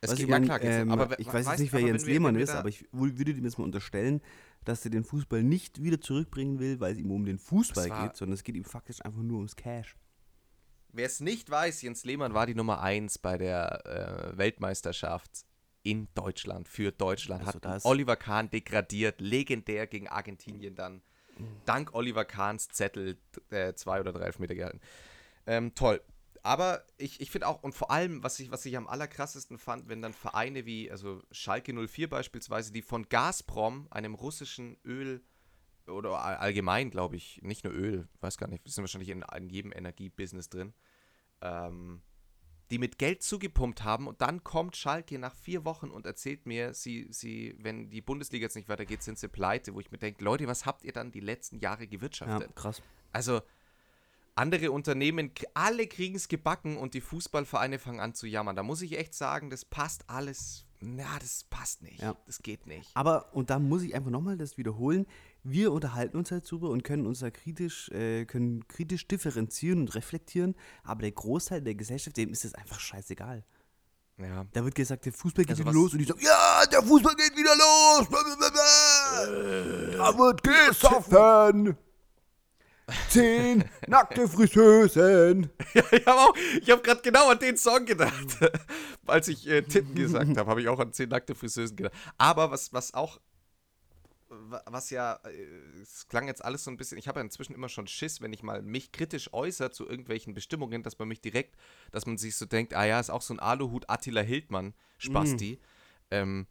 [0.00, 2.06] es geht, du, ja man, klar, ähm, aber ich we- weiß jetzt nicht, wer Jens
[2.06, 4.20] Lehmann ist, aber ich wür- würde dem jetzt mal unterstellen,
[4.64, 8.16] dass er den Fußball nicht wieder zurückbringen will, weil es ihm um den Fußball geht,
[8.16, 9.96] sondern es geht ihm faktisch einfach nur ums Cash.
[10.92, 15.44] Wer es nicht weiß, Jens Lehmann war die Nummer 1 bei der äh, Weltmeisterschaft
[15.82, 17.46] in Deutschland, für Deutschland.
[17.46, 21.02] Also hat das- Oliver Kahn degradiert, legendär gegen Argentinien dann.
[21.38, 21.46] Mhm.
[21.64, 23.16] Dank Oliver Kahns Zettel
[23.50, 24.80] äh, zwei oder drei Elfmeter gehalten.
[25.46, 26.02] Ähm, toll.
[26.43, 29.88] Aber ich, ich finde auch, und vor allem, was ich, was ich am allerkrassesten fand,
[29.88, 35.22] wenn dann Vereine wie, also Schalke 04 beispielsweise, die von Gazprom, einem russischen Öl-
[35.86, 39.22] oder all- allgemein, glaube ich, nicht nur Öl, weiß gar nicht, wir sind wahrscheinlich in,
[39.36, 40.72] in jedem Energiebusiness drin,
[41.43, 42.03] ähm,
[42.70, 46.72] die mit Geld zugepumpt haben und dann kommt Schalke nach vier Wochen und erzählt mir,
[46.72, 50.22] sie, sie, wenn die Bundesliga jetzt nicht weitergeht, sind sie pleite, wo ich mir denke,
[50.24, 52.55] Leute, was habt ihr dann die letzten Jahre Ja, gewirtschaftet?
[52.55, 52.80] krass.
[53.11, 53.41] Also
[54.41, 58.57] andere Unternehmen, alle kriegen es gebacken und die Fußballvereine fangen an zu jammern.
[58.57, 60.64] Da muss ich echt sagen, das passt alles.
[60.80, 62.01] Na, das passt nicht.
[62.01, 62.16] Ja.
[62.26, 62.91] Das geht nicht.
[62.95, 65.07] Aber, und da muss ich einfach nochmal das wiederholen,
[65.43, 69.95] wir unterhalten uns halt drüber und können uns da kritisch, äh, können kritisch differenzieren und
[69.95, 73.45] reflektieren, aber der Großteil der Gesellschaft, dem ist es einfach scheißegal.
[74.16, 74.47] Ja.
[74.53, 77.14] Da wird gesagt, der Fußball geht Also wieder los und die sagen, ja, der Fußball
[77.14, 78.09] geht wieder los.
[78.09, 79.97] Blablabla.
[79.97, 81.76] Da wird gesoffen.
[83.09, 85.51] Zehn nackte Friseusen.
[85.74, 88.38] Ja, ich habe auch, ich habe gerade genau an den Song gedacht.
[89.07, 91.95] Als ich äh, Titten gesagt habe, habe ich auch an zehn nackte Friseusen gedacht.
[92.18, 93.20] Aber was, was auch,
[94.28, 97.55] wa- was ja, äh, es klang jetzt alles so ein bisschen, ich habe ja inzwischen
[97.55, 101.20] immer schon Schiss, wenn ich mal mich kritisch äußere zu irgendwelchen Bestimmungen, dass man mich
[101.20, 101.57] direkt,
[101.93, 105.61] dass man sich so denkt, ah ja, ist auch so ein Aluhut Attila Hildmann, Spasti.
[106.11, 106.47] Ähm,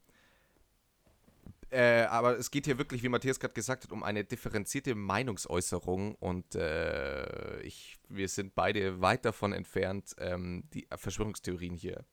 [1.72, 6.16] äh, aber es geht hier wirklich, wie Matthias gerade gesagt hat, um eine differenzierte Meinungsäußerung
[6.16, 12.06] und äh, ich, wir sind beide weit davon entfernt, ähm, die Verschwörungstheorien hier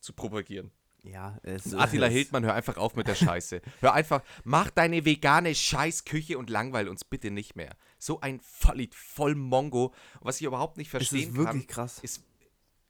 [0.00, 0.70] zu propagieren.
[1.04, 3.60] Ja, es Attila es- Hildmann, hör einfach auf mit der Scheiße.
[3.80, 7.74] Hör einfach, mach deine vegane Scheißküche und langweil uns bitte nicht mehr.
[7.98, 9.92] So ein Vollied, voll Mongo.
[10.20, 11.98] Was ich überhaupt nicht Es verstehen ist wirklich kann, krass.
[12.02, 12.24] ist,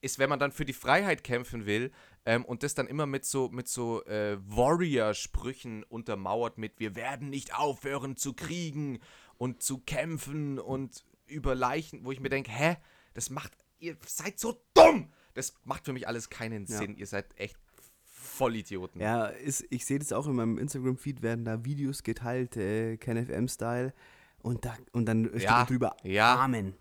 [0.03, 1.91] ist, wenn man dann für die Freiheit kämpfen will
[2.25, 7.31] ähm, und das dann immer mit so, mit so äh, Warrior-Sprüchen untermauert mit wir werden
[7.31, 9.01] nicht aufhören zu kriegen
[9.39, 12.77] und zu kämpfen und über Leichen, wo ich mir denke, hä,
[13.15, 15.13] das macht, ihr seid so dumm!
[15.35, 16.77] Das macht für mich alles keinen Ja.
[16.79, 16.95] Sinn.
[16.97, 17.57] Ihr seid echt
[18.05, 19.01] Vollidioten.
[19.01, 23.95] Ja, ist, ich sehe das auch in meinem Instagram-Feed, werden da Videos geteilt, äh, KenFM-Style.
[24.43, 26.37] Und, da, und dann steht Ja, drüber ja.
[26.37, 26.75] Amen.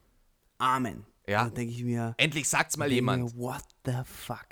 [0.57, 1.05] Amen.
[1.27, 1.41] Ja.
[1.43, 3.37] Und dann denke ich mir, Endlich sagt's mal denke mir, jemand.
[3.37, 4.47] what the fuck?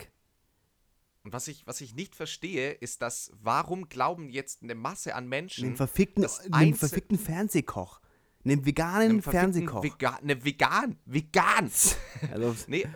[1.24, 5.28] Und was ich, was ich nicht verstehe, ist, dass warum glauben jetzt eine Masse an
[5.28, 7.99] Menschen, Einen verfickten, Einzel- verfickten Fernsehkoch.
[8.45, 9.84] Einen veganen einem Fernsehkoch.
[9.84, 11.70] Vega eine vegan, vegan.
[12.32, 12.88] also, nee,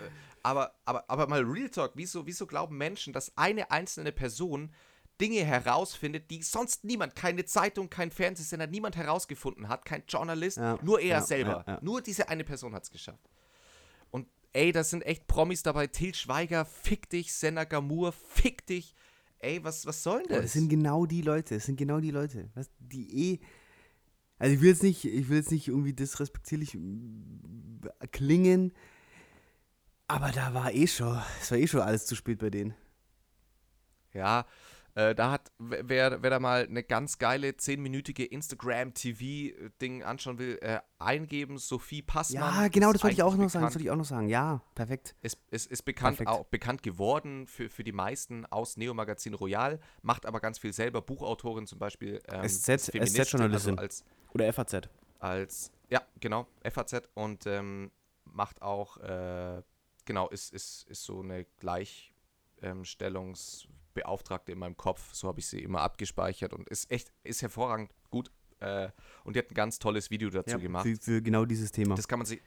[0.41, 4.73] aber, aber, aber mal Real Talk, wieso, wieso glauben Menschen, dass eine einzelne Person
[5.21, 10.79] Dinge herausfindet, die sonst niemand, keine Zeitung, kein Fernsehsender, niemand herausgefunden hat, kein Journalist, Ja,
[10.81, 11.63] nur er ja, selber.
[11.67, 11.79] ja.
[11.81, 13.29] Nur diese eine Person hat es geschafft.
[14.53, 15.87] Ey, das sind echt Promis dabei.
[15.87, 18.95] Til Schweiger, fick dich, Senna Gamur, fick dich.
[19.39, 20.41] Ey, was, was soll denn das?
[20.43, 23.39] das sind genau die Leute, das sind genau die Leute, was, die eh.
[24.37, 26.77] Also ich will jetzt nicht, ich will jetzt nicht irgendwie disrespektierlich
[28.11, 28.73] klingen,
[30.07, 32.73] aber da war eh schon, es war eh schon alles zu spät bei denen.
[34.13, 34.45] Ja,
[34.95, 40.79] äh, da hat, wer, wer da mal eine ganz geile 10-minütige Instagram-TV-Ding anschauen will, äh,
[40.99, 42.55] eingeben, Sophie Passmann.
[42.55, 44.29] Ja, genau, das wollte ich auch noch sagen, das wollte ich auch noch sagen.
[44.29, 45.15] Ja, perfekt.
[45.21, 46.29] Ist, ist, ist bekannt, Perfekt.
[46.29, 51.01] auch bekannt geworden für, für die meisten aus Neo-Magazin Royal, macht aber ganz viel selber,
[51.01, 52.21] Buchautorin zum Beispiel.
[52.31, 53.79] Ähm, SZ SZ-Journalistin.
[53.79, 54.89] Also als, Oder FAZ.
[55.19, 57.91] als, ja, genau, FAZ und ähm,
[58.25, 59.63] macht auch, äh,
[60.05, 61.45] genau, ist, ist, ist so eine
[63.93, 65.13] Gleichstellungsbeauftragte in meinem Kopf.
[65.13, 68.31] So habe ich sie immer abgespeichert und ist echt, ist hervorragend gut.
[68.59, 68.89] Äh,
[69.23, 70.85] und die hat ein ganz tolles Video dazu gemacht.
[70.87, 71.95] Für, für genau dieses Thema.
[71.95, 72.41] Das kann man sich,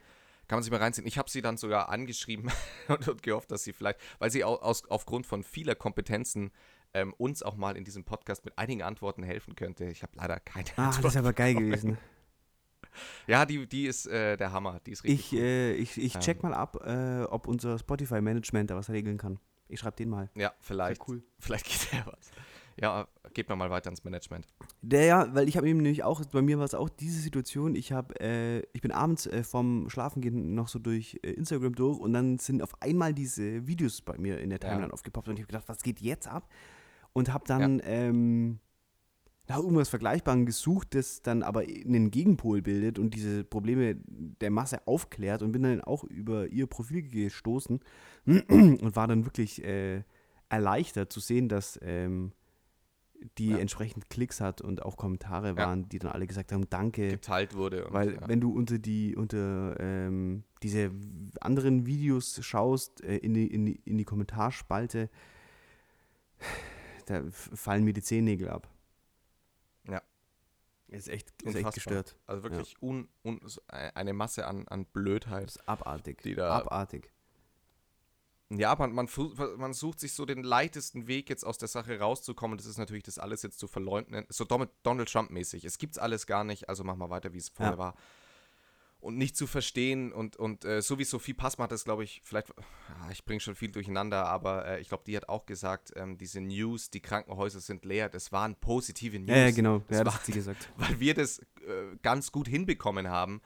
[0.47, 1.07] kann man sich mal reinziehen.
[1.07, 2.51] Ich habe sie dann sogar angeschrieben
[2.87, 6.51] und, und gehofft, dass sie vielleicht, weil sie au- aus, aufgrund von vieler Kompetenzen
[6.93, 9.85] ähm, uns auch mal in diesem Podcast mit einigen Antworten helfen könnte.
[9.85, 11.97] Ich habe leider keine ah, das ist aber geil gewesen.
[13.27, 14.79] Ja, die, die ist äh, der Hammer.
[14.87, 15.39] Die ist richtig Ich, cool.
[15.45, 16.49] äh, ich, ich check Ähm.
[16.49, 19.39] mal ab, äh, ob unser Spotify-Management da was regeln kann.
[19.69, 20.29] Ich schreibe den mal.
[20.35, 21.07] Ja, vielleicht.
[21.07, 21.23] cool.
[21.39, 22.31] Vielleicht geht der was.
[22.79, 24.45] Ja, geht mir mal weiter ins Management.
[24.83, 27.73] Der ja, weil ich habe eben nämlich auch, bei mir war es auch diese Situation,
[27.73, 31.99] ich habe, äh, ich bin abends äh, vom Schlafengehen noch so durch äh, Instagram durch
[31.99, 34.69] und dann sind auf einmal diese Videos bei mir in der Ja.
[34.69, 36.47] Timeline aufgepoppt und ich habe gedacht, was geht jetzt ab?
[37.13, 38.59] Und habe dann ähm,
[39.47, 44.85] nach irgendwas Vergleichbarem gesucht, das dann aber einen Gegenpol bildet und diese Probleme der Masse
[44.87, 47.79] aufklärt und bin dann auch über ihr Profil gestoßen
[48.25, 50.03] und war dann wirklich äh,
[50.49, 52.33] erleichtert zu sehen, dass ähm,
[53.37, 53.57] die Ja.
[53.57, 55.57] entsprechend Klicks hat und auch Kommentare Ja.
[55.57, 57.07] waren, die dann alle gesagt haben, danke.
[57.09, 57.87] Geteilt wurde.
[57.89, 58.27] Weil ja.
[58.27, 60.91] wenn du unter die, unter ähm, diese
[61.41, 65.09] anderen Videos schaust, äh, in, die, in, die, in die Kommentarspalte,
[67.05, 68.69] da fallen mir die Zehennägel ab.
[70.89, 70.97] Ja.
[70.97, 71.67] Ist echt, ist Unfassbar.
[71.69, 72.15] echt gestört.
[72.25, 75.47] Also wirklich un, un, so eine Masse an, an Blödheit.
[75.47, 76.21] Das ist abartig.
[76.21, 77.11] Die da- abartig.
[78.49, 79.09] Ja, man, man,
[79.57, 82.57] man sucht sich so den leichtesten Weg, jetzt aus der Sache rauszukommen.
[82.57, 84.25] Das ist natürlich, das alles jetzt zu verleugnen.
[84.29, 85.65] So Donald Trump-mäßig.
[85.65, 87.77] Es gibt's alles gar nicht, also mach mal weiter, wie es vorher Ja.
[87.77, 87.95] war.
[89.07, 92.19] Und nicht zu verstehen und, und äh, so wie Sophie Passmann hat das, glaube ich,
[92.25, 95.93] vielleicht, ja, ich bringe schon viel durcheinander, aber äh, ich glaube, die hat auch gesagt,
[95.95, 99.29] ähm, diese News, die Krankenhäuser sind leer, das waren positive News.
[99.29, 99.79] Ja, ja, genau.
[99.87, 100.69] Das Ja, das war- hat sie gesagt.
[100.75, 103.41] weil wir das äh, ganz gut hinbekommen haben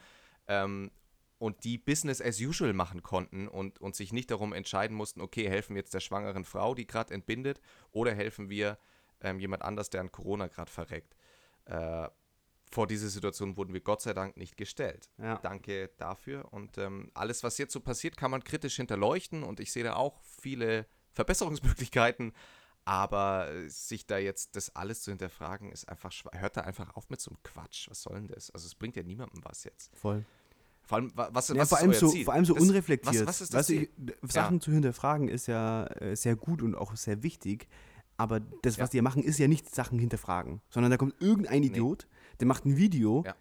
[0.48, 0.90] ähm,
[1.38, 5.48] und die Business as usual machen konnten und, und sich nicht darum entscheiden mussten, okay,
[5.48, 8.80] helfen wir jetzt der schwangeren Frau, die gerade entbindet, oder helfen wir
[9.22, 11.16] ähm, jemand anders, der an Corona gerade verreckt.
[12.74, 15.10] Vor diese Situation wurden wir Gott sei Dank nicht gestellt.
[15.18, 15.38] Ja.
[15.40, 16.52] Danke dafür.
[16.54, 19.96] Und ähm, alles, was jetzt so passiert, kann man kritisch hinterleuchten und ich sehe da
[19.96, 22.34] auch viele Verbesserungsmöglichkeiten.
[22.84, 27.10] Aber äh, sich da jetzt das alles zu hinterfragen, ist einfach Hört da einfach auf
[27.10, 27.88] mit so einem Quatsch.
[27.90, 28.50] Was soll denn das?
[28.52, 29.92] Also es bringt ja niemandem was jetzt.
[29.96, 30.26] Voll.
[30.86, 33.28] Vor allem, wa- was, Ja, was vor, allem so, vor allem so Das- unreflektiert.
[33.28, 36.74] Was, was ist das weißt du, Sachen zu hinterfragen ist ja äh, sehr gut und
[36.76, 37.68] auch sehr wichtig.
[38.18, 38.88] Aber das, was Ja.
[38.88, 42.08] die ja machen, ist ja nicht Sachen hinterfragen, sondern da kommt irgendein Idiot,
[42.42, 43.36] der macht ein Video Ja.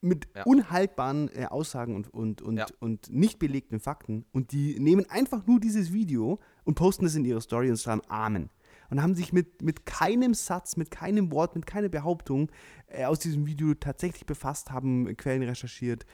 [0.00, 0.44] mit Ja.
[0.44, 2.66] unhaltbaren äh, Aussagen und, und, und, Ja.
[2.80, 7.24] und nicht belegten Fakten und die nehmen einfach nur dieses Video und posten es in
[7.24, 8.50] ihre Story und schreiben Amen.
[8.88, 12.50] Und haben sich mit, mit keinem Satz, mit keinem Wort, mit keiner Behauptung
[12.88, 16.06] äh, aus diesem Video tatsächlich befasst, haben Quellen recherchiert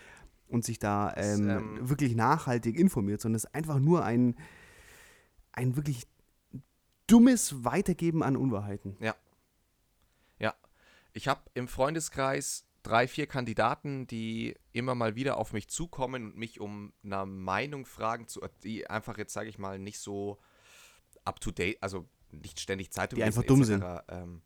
[0.49, 4.37] und sich da Das, ähm, ähm, wirklich nachhaltig informiert, sondern es ist einfach nur ein,
[5.53, 6.07] ein wirklich
[7.07, 8.97] dummes Weitergeben an Unwahrheiten.
[11.16, 16.36] Ich habe im Freundeskreis drei, vier Kandidaten, die immer mal wieder auf mich zukommen und
[16.36, 20.38] mich um eine Meinung fragen, zu, die einfach jetzt, sage ich mal, nicht so
[21.24, 24.42] up to date, also nicht ständig Zeitung Die einfach dumm etc., Ähm,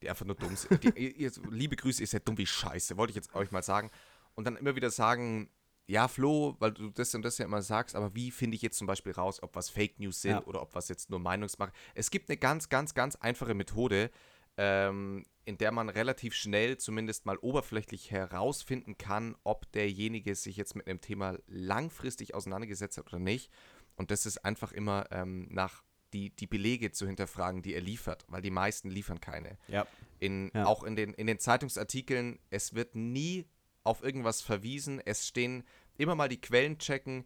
[0.00, 0.80] die einfach nur dumm sind.
[0.84, 3.64] Die, ihr, ihr, liebe Grüße, ihr seid dumm wie Scheiße, wollte ich jetzt euch mal
[3.64, 3.90] sagen.
[4.36, 5.50] Und dann immer wieder sagen,
[5.88, 8.78] ja, Flo, weil du das und das ja immer sagst, aber wie finde ich jetzt
[8.78, 10.44] zum Beispiel raus, ob was Fake News sind Ja.
[10.44, 11.72] oder ob was jetzt nur Meinungsmache?
[11.94, 14.12] Es gibt eine ganz, ganz, ganz einfache Methode,
[14.56, 20.74] ähm, in der man relativ schnell zumindest mal oberflächlich herausfinden kann, ob derjenige sich jetzt
[20.74, 23.50] mit einem Thema langfristig auseinandergesetzt hat oder nicht.
[23.96, 28.24] Und das ist einfach immer ähm, nach die, die Belege zu hinterfragen, die er liefert,
[28.28, 29.58] weil die meisten liefern keine.
[29.68, 29.86] Ja.
[30.18, 30.66] In, Ja.
[30.66, 33.46] Auch in den, in den Zeitungsartikeln, es wird nie
[33.82, 35.00] auf irgendwas verwiesen.
[35.04, 35.64] Es stehen
[35.96, 37.24] immer mal die Quellen checken,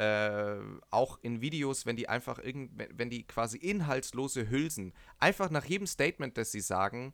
[0.00, 0.56] äh,
[0.90, 5.86] auch in Videos, wenn die einfach irgend, wenn- die quasi inhaltslose Hülsen, einfach nach jedem
[5.86, 7.12] Statement, das sie sagen,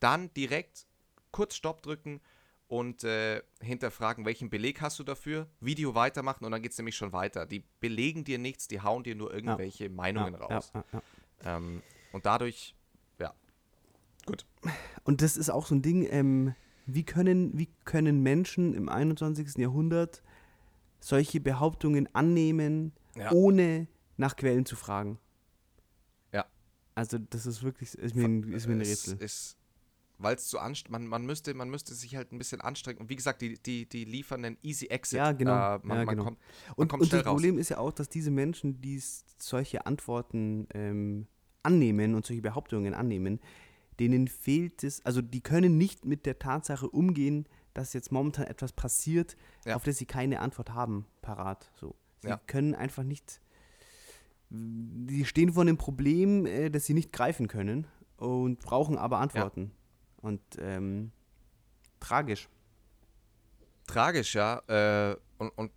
[0.00, 0.86] dann direkt
[1.30, 2.20] kurz Stopp drücken
[2.68, 6.96] und äh, hinterfragen, welchen Beleg hast du dafür, Video weitermachen und dann geht es nämlich
[6.96, 7.46] schon weiter.
[7.46, 10.72] Die belegen dir nichts, die hauen dir nur irgendwelche Meinungen ja, raus.
[10.74, 11.02] Ja, ja,
[11.44, 11.56] ja.
[11.56, 11.82] Ähm,
[12.12, 12.74] und dadurch,
[13.18, 13.32] ja,
[14.26, 14.44] gut.
[15.04, 16.54] Und das ist auch so ein Ding, ähm,
[16.86, 19.56] wie, können, wie können Menschen im 21.
[19.58, 20.22] Jahrhundert
[21.00, 23.32] solche Behauptungen annehmen, Ja.
[23.32, 23.86] ohne
[24.16, 25.18] nach Quellen zu fragen?
[26.32, 26.44] Ja.
[26.94, 29.18] Also das ist wirklich, ist mir ein, ist mir ein Rätsel.
[30.18, 32.98] weil es zu anstrengend, man, man, müsste, man müsste sich halt ein bisschen anstrengen.
[33.00, 35.18] Und wie gesagt, die, die, die liefern einen Easy Exit.
[35.18, 35.76] Ja, genau.
[35.76, 36.24] Äh, man, Ja, man genau.
[36.24, 36.38] kommt,
[36.76, 37.32] Und, und das raus.
[37.34, 38.98] Problem ist ja auch, dass diese Menschen, die
[39.38, 41.26] solche Antworten ähm,
[41.62, 43.40] annehmen und solche Behauptungen annehmen,
[44.00, 47.46] denen fehlt es, also die können nicht mit der Tatsache umgehen,
[47.76, 49.76] dass jetzt momentan etwas passiert, Ja.
[49.76, 51.70] auf das sie keine Antwort haben, parat.
[51.74, 51.94] So.
[52.22, 52.40] Sie Ja.
[52.46, 53.40] können einfach nicht.
[54.48, 59.72] Die stehen vor einem Problem, äh, das sie nicht greifen können und brauchen aber Antworten.
[60.18, 61.12] Und ähm,
[62.00, 62.48] tragisch.
[63.86, 64.58] Tragisch, ja.
[64.68, 65.72] Äh, und, und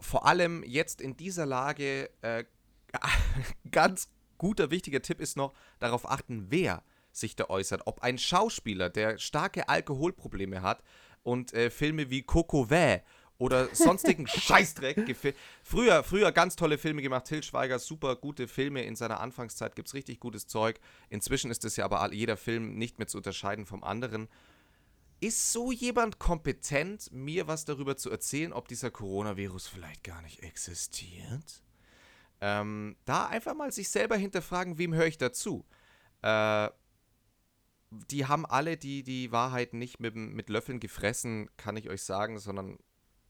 [0.00, 2.44] vor allem jetzt in dieser Lage, äh,
[3.70, 4.08] ganz
[4.38, 6.82] guter, wichtiger Tipp ist noch, darauf achten, wer
[7.12, 7.82] sich da äußert.
[7.86, 10.82] Ob ein Schauspieler, der starke Alkoholprobleme hat
[11.26, 13.02] und äh, Filme wie Coco Vä
[13.38, 17.26] oder sonstigen Scheißdreck gefil- Früher, früher ganz tolle Filme gemacht.
[17.26, 18.82] Till Schweiger, super gute Filme.
[18.84, 20.78] In seiner Anfangszeit gibt es richtig gutes Zeug.
[21.10, 24.28] Inzwischen ist es ja aber jeder Film nicht mehr zu unterscheiden vom anderen.
[25.18, 30.42] Ist so jemand kompetent, mir was darüber zu erzählen, ob dieser Coronavirus vielleicht gar nicht
[30.42, 31.62] existiert?
[32.40, 35.64] Ähm, da einfach mal sich selber hinterfragen, wem höre ich dazu?
[36.22, 36.68] Äh,
[38.10, 42.38] die haben alle die, die Wahrheit nicht mit, mit Löffeln gefressen, kann ich euch sagen,
[42.38, 42.78] sondern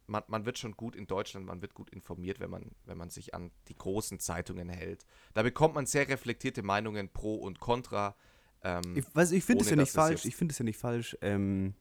[0.06, 3.10] man, man wird schon gut in Deutschland, man wird gut informiert, wenn man, wenn man
[3.10, 5.04] sich an die großen Zeitungen hält.
[5.34, 8.16] Da bekommt man sehr reflektierte Meinungen pro und contra.
[8.62, 10.24] Ähm, Ich, weiß, ich finde es ja nicht falsch.
[10.24, 11.74] Ich finde es ja nicht falsch, ähm,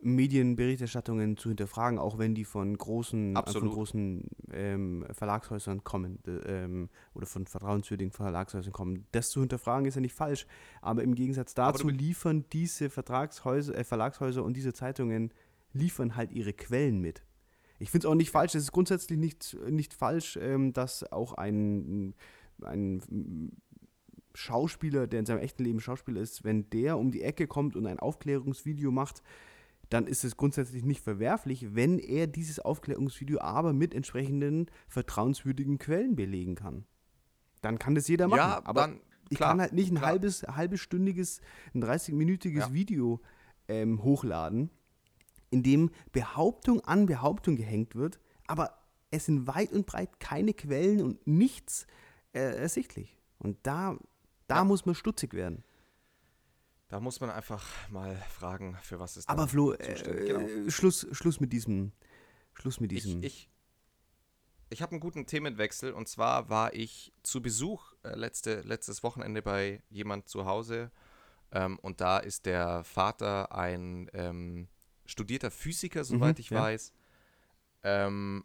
[0.00, 3.72] Medienberichterstattungen zu hinterfragen, auch wenn die von großen, äh, von Absolut.
[3.72, 9.06] großen ähm, Verlagshäusern kommen ähm, oder von vertrauenswürdigen Verlagshäusern kommen.
[9.12, 10.46] Das zu hinterfragen ist ja nicht falsch,
[10.82, 15.32] aber im Gegensatz dazu liefern diese Vertragshäuser, äh, Verlagshäuser und diese Zeitungen
[15.72, 17.24] liefern halt ihre Quellen mit.
[17.80, 21.34] Ich finde es auch nicht falsch, es ist grundsätzlich nicht, nicht falsch, ähm, dass auch
[21.34, 22.14] ein,
[22.62, 23.52] ein
[24.34, 27.86] Schauspieler, der in seinem echten Leben Schauspieler ist, wenn der um die Ecke kommt und
[27.86, 29.22] ein Aufklärungsvideo macht,
[29.90, 36.14] dann ist es grundsätzlich nicht verwerflich, wenn er dieses Aufklärungsvideo aber mit entsprechenden vertrauenswürdigen Quellen
[36.16, 36.84] belegen kann.
[37.62, 38.38] Dann kann das jeder machen.
[38.38, 40.10] ja, aber dann, ich klar, kann halt nicht ein klar.
[40.10, 41.40] halbes, halbestündiges,
[41.74, 42.72] ein 30-minütiges Ja.
[42.72, 43.20] Video
[43.66, 44.70] ähm, hochladen,
[45.50, 48.78] in dem Behauptung an Behauptung gehängt wird, aber
[49.10, 51.86] es sind weit und breit keine Quellen und nichts
[52.34, 53.18] äh, ersichtlich.
[53.38, 53.96] Und da,
[54.46, 54.64] da Ja.
[54.64, 55.64] muss man stutzig werden.
[56.88, 60.70] Da muss man einfach mal fragen, für was es Aber dann Flo, äh, genau.
[60.70, 61.92] Schluss, Schluss mit diesem,
[62.54, 63.22] Schluss mit diesem.
[63.22, 63.50] Ich, ich,
[64.70, 69.42] ich habe einen guten Themenwechsel und zwar war ich zu Besuch äh, letzte, letztes Wochenende
[69.42, 70.90] bei jemand zu Hause
[71.52, 74.68] ähm, und da ist der Vater ein ähm,
[75.04, 76.62] studierter Physiker, soweit Mhm, ich ja.
[76.62, 76.92] weiß.
[77.82, 78.44] Ähm,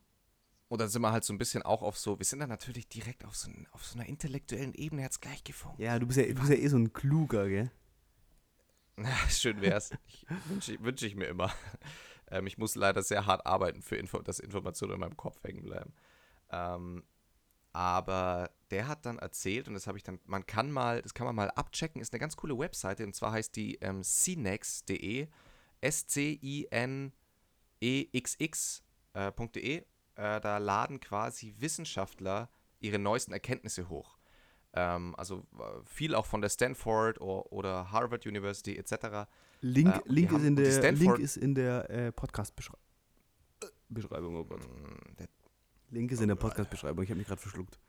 [0.67, 2.87] und dann sind wir halt so ein bisschen auch auf so, wir sind dann natürlich
[2.89, 5.79] direkt auf so, auf so einer intellektuellen Ebene, hat's gleich gefunkt.
[5.79, 7.71] ja, du bist ja, du bist ja eh so ein Kluger, gell?
[9.29, 9.91] Schön wär's.
[10.07, 11.53] Ich, Wünsche wünsch ich mir immer.
[12.29, 15.63] Ähm, ich muss leider sehr hart arbeiten, für Info dass Informationen in meinem Kopf hängen
[15.63, 15.93] bleiben.
[16.51, 17.03] Ähm,
[17.73, 21.25] aber der hat dann erzählt, und das habe ich dann, man kann mal, das kann
[21.25, 25.27] man mal abchecken, ist eine ganz coole Webseite, und zwar heißt die ähm, cnex.de,
[25.81, 27.13] S-C-I-N-E-X-X.de.
[30.15, 34.19] Äh, da laden quasi Wissenschaftler ihre neuesten Erkenntnisse hoch.
[34.76, 39.30] Ähm, also äh, viel auch von der Stanford or, oder Harvard University etc.
[39.61, 42.80] Link, Äh, Link, ist in und die der, Stanford- Link ist in der äh, Podcast-Beschreibung.
[44.36, 44.43] Oh.
[44.43, 45.28] Mm, der
[45.89, 47.03] Link ist in der Podcast-Beschreibung.
[47.03, 47.80] Ich habe mich gerade verschluckt.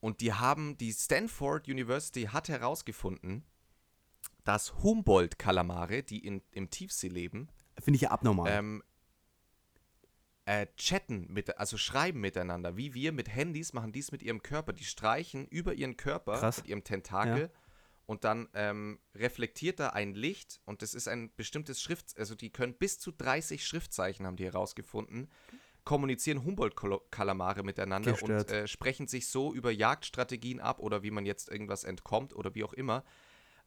[0.00, 3.44] Und die haben, die Stanford University hat herausgefunden,
[4.44, 7.48] dass Humboldt-Kalamare, die in, im Tiefsee leben,
[7.80, 8.50] Finde ich ja abnormal.
[8.52, 8.82] ähm,
[10.48, 12.78] äh, chatten, mit, also schreiben miteinander.
[12.78, 14.72] Wie wir mit Handys machen dies mit ihrem Körper.
[14.72, 16.56] Die streichen über ihren Körper Krass.
[16.56, 17.50] mit ihrem Tentakel
[18.06, 22.48] und dann ähm, reflektiert da ein Licht und das ist ein bestimmtes Schrift, also die
[22.48, 25.28] können bis zu 30 Schriftzeichen, haben die herausgefunden,
[25.84, 28.50] kommunizieren Humboldt-Kalamare miteinander Gestört.
[28.50, 32.54] und äh, sprechen sich so über Jagdstrategien ab oder wie man jetzt irgendwas entkommt oder
[32.54, 33.04] wie auch immer.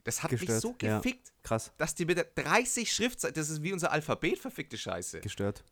[0.04, 0.98] Das hat mich Gestört, so ja.
[0.98, 1.72] gefickt, Krass.
[1.78, 5.22] dass die mit der 30 Schriftzeichen, das ist wie unser Alphabet, verfickte Scheiße.
[5.22, 5.64] Gestört.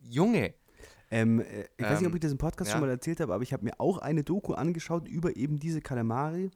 [0.00, 0.54] Junge,
[1.12, 2.72] Ähm, äh, ich weiß nicht, ob Ähm, ich das im Podcast ja.
[2.76, 5.80] schon mal erzählt habe, aber ich habe mir auch eine Doku angeschaut über eben diese
[5.80, 6.50] Kalamari.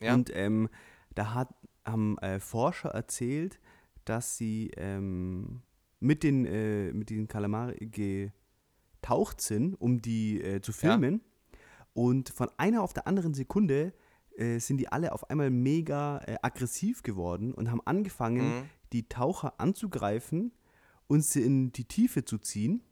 [0.00, 0.12] Ja.
[0.14, 0.68] Und ähm,
[1.14, 3.58] da hat, haben äh, Forscher erzählt,
[4.04, 5.62] dass sie ähm,
[6.00, 11.22] mit, den, äh, mit diesen Kalamari getaucht sind, um die äh, zu filmen.
[11.94, 13.94] Und von einer auf der anderen Sekunde
[14.36, 18.62] äh, sind die alle auf einmal mega äh, aggressiv geworden und haben angefangen, Mhm.
[18.92, 20.52] die Taucher anzugreifen
[21.08, 22.82] und sie in die Tiefe zu ziehen.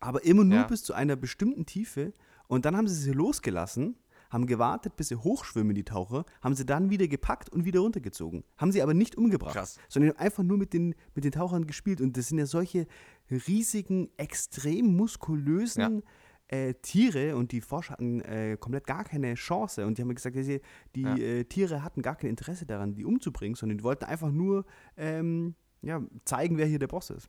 [0.00, 0.66] Aber immer nur Ja.
[0.66, 2.12] bis zu einer bestimmten Tiefe.
[2.48, 3.96] Und dann haben sie sie losgelassen,
[4.30, 8.44] haben gewartet, bis sie hochschwimmen, die Taucher, haben sie dann wieder gepackt und wieder runtergezogen.
[8.56, 9.78] Haben sie aber nicht umgebracht, Krass.
[9.88, 12.00] sondern einfach nur mit den, mit den Tauchern gespielt.
[12.00, 12.86] Und das sind ja solche
[13.30, 16.02] riesigen, extrem muskulösen
[16.48, 20.36] äh, Tiere und die Forscher hatten äh, komplett gar keine Chance und die haben gesagt,
[20.36, 20.60] die,
[20.94, 21.16] die Ja.
[21.16, 24.66] äh, Tiere hatten gar kein Interesse daran, die umzubringen, sondern die wollten einfach nur
[24.98, 27.28] ähm, ja, zeigen, wer hier der Boss ist.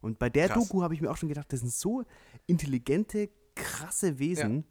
[0.00, 0.68] Und bei der Krass.
[0.68, 2.04] Doku habe ich mir auch schon gedacht, das sind so
[2.46, 4.64] intelligente, krasse Wesen.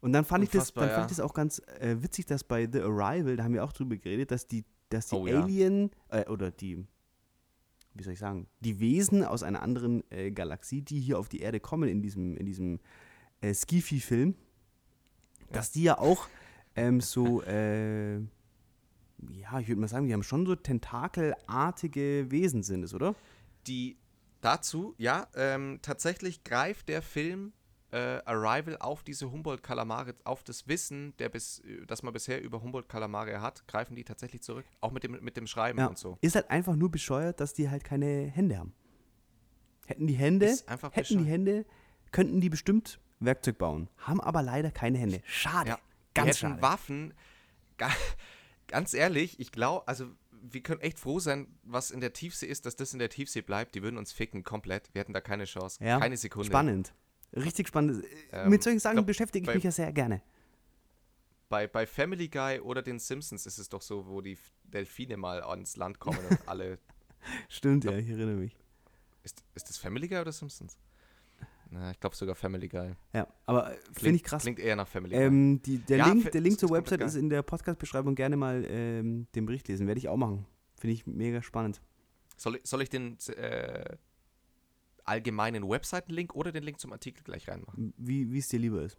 [0.00, 1.02] Und dann fand ich das, dann fand ja.
[1.02, 3.96] ich das auch ganz äh, witzig, dass bei The Arrival, da haben wir auch drüber
[3.96, 5.40] geredet, dass die, dass die Oh ja.
[5.40, 6.84] Alien äh, oder die,
[7.94, 11.40] wie soll ich sagen, die Wesen aus einer anderen äh, Galaxie, die hier auf die
[11.40, 12.80] Erde kommen in diesem, in diesem
[13.42, 14.34] äh, Skifi-Film,
[15.52, 16.26] dass die ja auch
[16.74, 18.18] ähm, so, äh,
[19.30, 23.14] ja, ich würde mal sagen, die haben schon so tentakelartige Wesen sind es, oder?
[23.66, 23.96] Die
[24.40, 27.52] dazu, ja, ähm, tatsächlich greift der Film
[27.92, 33.40] äh, Arrival auf diese Humboldt-Kalamare, auf das Wissen, der bis, das man bisher über Humboldt-Kalamare
[33.42, 34.64] hat, greifen die tatsächlich zurück.
[34.80, 35.86] Auch mit dem, mit dem Schreiben Ja.
[35.86, 36.16] und so.
[36.22, 38.72] Ist halt einfach nur bescheuert, dass die halt keine Hände haben.
[39.86, 40.56] Hätten die Hände,
[40.92, 41.24] hätten die.
[41.24, 41.66] Hände,
[42.12, 43.88] könnten die bestimmt Werkzeug bauen.
[43.98, 45.20] Haben aber leider keine Hände.
[45.24, 45.70] Schade.
[45.70, 45.78] Ja,
[46.14, 46.62] Ganz die hätten schade.
[46.62, 47.14] Waffen.
[48.72, 50.06] Ga, ganz ehrlich, ich glaube, also
[50.44, 53.42] wir können echt froh sein, was in der Tiefsee ist, dass das in der Tiefsee
[53.42, 53.74] bleibt.
[53.74, 54.88] Die würden uns ficken komplett.
[54.92, 55.82] Wir hätten da keine Chance.
[55.84, 56.46] Ja, Keine Sekunde.
[56.48, 56.92] Spannend.
[57.34, 58.04] Richtig spannend.
[58.32, 60.20] Ähm, Mit solchen Sachen glaub, beschäftige ich bei- mich ja sehr gerne.
[61.48, 65.42] Bei, bei Family Guy oder den Simpsons ist es doch so, wo die Delfine mal
[65.42, 66.78] ans Land kommen und alle.
[67.48, 68.56] Stimmt, ja, ich erinnere mich.
[69.22, 70.76] Ist, ist das Family Guy oder Simpsons?
[71.74, 72.92] Na, ich glaube sogar Family Guy.
[73.14, 74.42] Ja, aber äh, finde ich krass.
[74.42, 75.24] Klingt eher nach Family Guy.
[75.24, 78.14] Ähm, die, der, Ja, Link, der Link zur Website ist in der Podcast-Beschreibung.
[78.14, 79.86] Gerne mal ähm, den Bericht lesen.
[79.86, 80.44] Werde ich auch machen.
[80.78, 81.80] Finde ich mega spannend.
[82.36, 83.96] Soll, ich- soll ich den äh,
[85.04, 87.94] allgemeinen Webseiten-Link oder den Link zum Artikel gleich reinmachen?
[87.96, 88.98] Wie es dir lieber ist.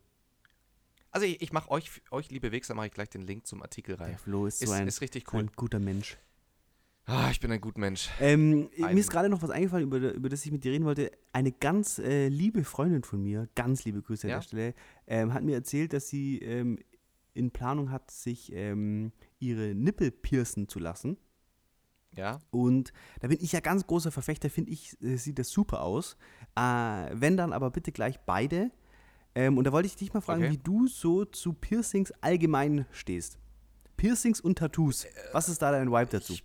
[1.12, 3.96] Also ich, ich mache euch, euch, liebe Wichser, mache ich gleich den Link zum Artikel
[3.96, 4.10] rein.
[4.10, 5.42] Der Flo ist, Ist, so ein, ist richtig cool.
[5.42, 6.18] ein guter Mensch.
[7.06, 8.10] Ah, ich bin ein guter Mensch.
[8.22, 10.86] Ähm, mir Ein- ist gerade noch was eingefallen, über, über das ich mit dir reden
[10.86, 11.12] wollte.
[11.34, 14.36] Eine ganz äh, liebe Freundin von mir, ganz liebe Grüße Ja?
[14.36, 14.74] an der Stelle,
[15.08, 16.80] ähm, hat mir erzählt, dass sie ähm,
[17.34, 21.18] in Planung hat, sich ähm, ihre Nippel piercen zu lassen.
[22.16, 25.82] Ja, Und da bin ich ja ganz großer Verfechter, finde ich, äh, sieht das super
[25.82, 26.16] aus.
[26.56, 26.62] Äh,
[27.12, 28.72] wenn dann aber bitte gleich beide.
[29.36, 30.54] Ähm, und da wollte ich dich mal fragen, Okay.
[30.54, 33.40] wie du so zu Piercings allgemein stehst.
[33.98, 35.06] Piercings und Tattoos.
[35.34, 36.34] Was ist da dein Vibe dazu?
[36.34, 36.44] ich-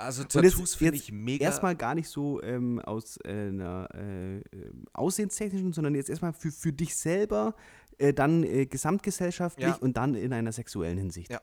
[0.00, 1.44] also Tattoos finde ich mega.
[1.44, 4.42] Erstmal gar nicht so ähm, aus einer äh, äh,
[4.92, 7.54] aussehenstechnischen, sondern jetzt erstmal für, für dich selber,
[7.98, 9.76] äh, dann äh, gesamtgesellschaftlich Ja.
[9.76, 11.30] und dann in einer sexuellen Hinsicht.
[11.30, 11.40] Ja.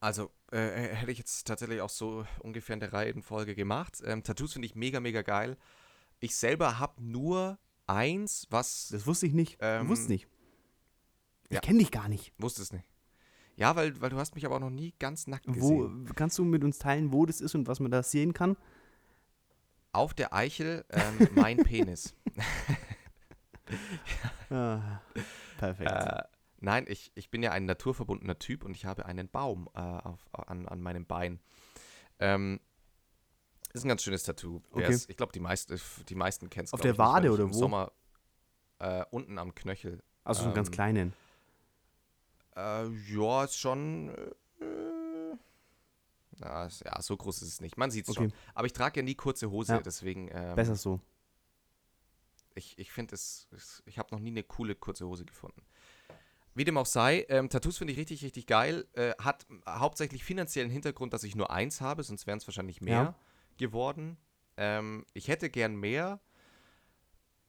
[0.00, 0.58] Also, äh,
[0.94, 4.00] hätte ich jetzt tatsächlich auch so ungefähr in der Reihenfolge gemacht.
[4.04, 5.58] Ähm, Tattoos finde ich mega, mega geil.
[6.20, 8.88] Ich selber habe nur eins, was.
[8.90, 9.58] Das wusste ich nicht.
[9.60, 10.28] Ähm, du wusstest nicht.
[11.48, 11.60] Ich ja.
[11.60, 12.32] kenne dich gar nicht.
[12.38, 12.86] Wusste es nicht.
[13.60, 16.10] Ja, weil, weil du hast mich aber auch noch nie ganz nackt Wo, gesehen.
[16.16, 18.56] kannst du mit uns teilen, wo das ist und was man da sehen kann?
[19.92, 22.16] Auf der Eichel ähm, mein Penis.
[24.50, 25.00] Ah,
[25.58, 25.92] perfekt.
[25.92, 26.24] Äh,
[26.58, 30.26] nein, ich, ich bin ja ein naturverbundener Typ und ich habe einen Baum äh, auf,
[30.32, 31.38] an, an meinem Bein.
[32.18, 32.58] Ähm,
[33.72, 34.60] ist ein ganz schönes Tattoo.
[34.72, 34.98] Okay.
[35.06, 35.72] ich glaube, die, meist,
[36.08, 36.72] die meisten kennen es.
[36.72, 37.58] Auf der Wade oder im wo?
[37.58, 37.92] Sommer
[38.80, 40.02] äh, unten am Knöchel.
[40.24, 41.12] also so einen ganz ähm, kleinen.
[42.60, 44.08] Äh, ja, ist schon.
[44.60, 45.36] Äh,
[46.38, 47.76] na, ist- ja, so groß ist es nicht.
[47.76, 48.28] Man sieht es Okay.
[48.30, 48.32] schon.
[48.54, 49.80] Aber ich trage ja nie kurze Hose, Ja.
[49.80, 50.28] deswegen.
[50.32, 51.00] Ähm, Besser so.
[52.54, 53.48] Ich, ich finde es,
[53.86, 55.62] ich habe noch nie eine coole kurze Hose gefunden.
[56.54, 58.86] Wie dem auch sei, ähm, Tattoos finde ich richtig, richtig geil.
[58.94, 63.02] Äh, hat hauptsächlich finanziellen Hintergrund, dass ich nur eins habe, sonst wären es wahrscheinlich mehr
[63.02, 63.14] Ja.
[63.56, 64.16] geworden.
[64.56, 66.20] Ähm, ich hätte gern mehr.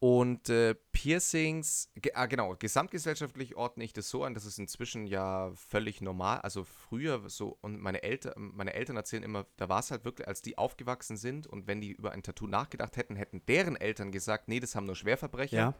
[0.02, 5.06] Und äh, Piercings, ge ah, genau, gesamtgesellschaftlich ordne ich das so an, dass es inzwischen
[5.06, 9.78] ja völlig normal, also früher so, und meine Eltern, meine Eltern erzählen immer, da war
[9.78, 13.14] es halt wirklich, als die aufgewachsen sind und wenn die über ein Tattoo nachgedacht hätten,
[13.14, 15.56] hätten deren Eltern gesagt, nee, das haben nur Schwerverbrecher.
[15.56, 15.74] Ja.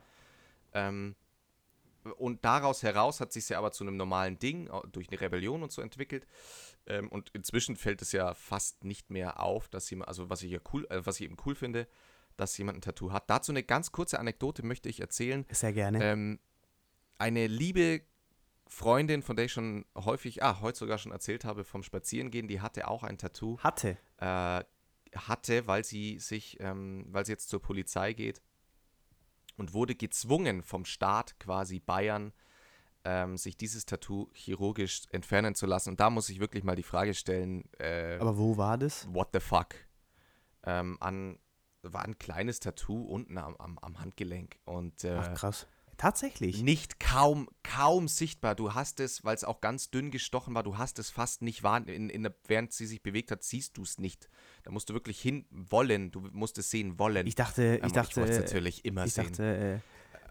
[0.72, 1.16] Ähm,
[2.16, 5.72] und daraus heraus hat sich ja aber zu einem normalen Ding durch eine Rebellion und
[5.72, 6.28] so entwickelt.
[6.86, 10.52] Ähm, und inzwischen fällt es ja fast nicht mehr auf, dass jemand, also was ich
[10.52, 11.88] ja cool, äh, was ich eben cool finde,
[12.36, 13.28] dass jemand ein Tattoo hat.
[13.30, 15.44] Dazu eine ganz kurze Anekdote möchte ich erzählen.
[15.50, 16.02] Sehr gerne.
[16.02, 16.38] Ähm,
[17.18, 18.02] eine liebe
[18.68, 22.60] Freundin, von der ich schon häufig, ah, heute sogar schon erzählt habe, vom Spazierengehen, die
[22.60, 23.98] hatte auch ein Tattoo Hatte.
[24.18, 24.64] äh,
[25.14, 28.40] hatte, weil sie sich, ähm, weil sie jetzt zur Polizei geht
[29.58, 32.32] und wurde gezwungen vom Staat quasi Bayern,
[33.04, 35.90] ähm, sich dieses Tattoo chirurgisch entfernen zu lassen.
[35.90, 39.06] Und da muss ich wirklich mal die Frage stellen, äh, Aber wo war das?
[39.12, 39.74] what the fuck?
[40.64, 41.38] Ähm, an,
[41.82, 45.66] war ein kleines Tattoo unten am, am, am Handgelenk und äh, Ach krass.
[45.98, 46.62] Tatsächlich.
[46.62, 48.54] nicht kaum, kaum sichtbar.
[48.56, 51.62] Du hast es, weil es auch ganz dünn gestochen war, du hast es fast nicht
[51.62, 54.28] wahr, in, in, während sie sich bewegt hat, siehst du es nicht.
[54.64, 57.26] Da musst du wirklich hin wollen, du musst es sehen wollen.
[57.26, 59.26] Ich dachte, Ähm, ich dachte, wollte es natürlich immer ich sehen.
[59.28, 59.80] dachte,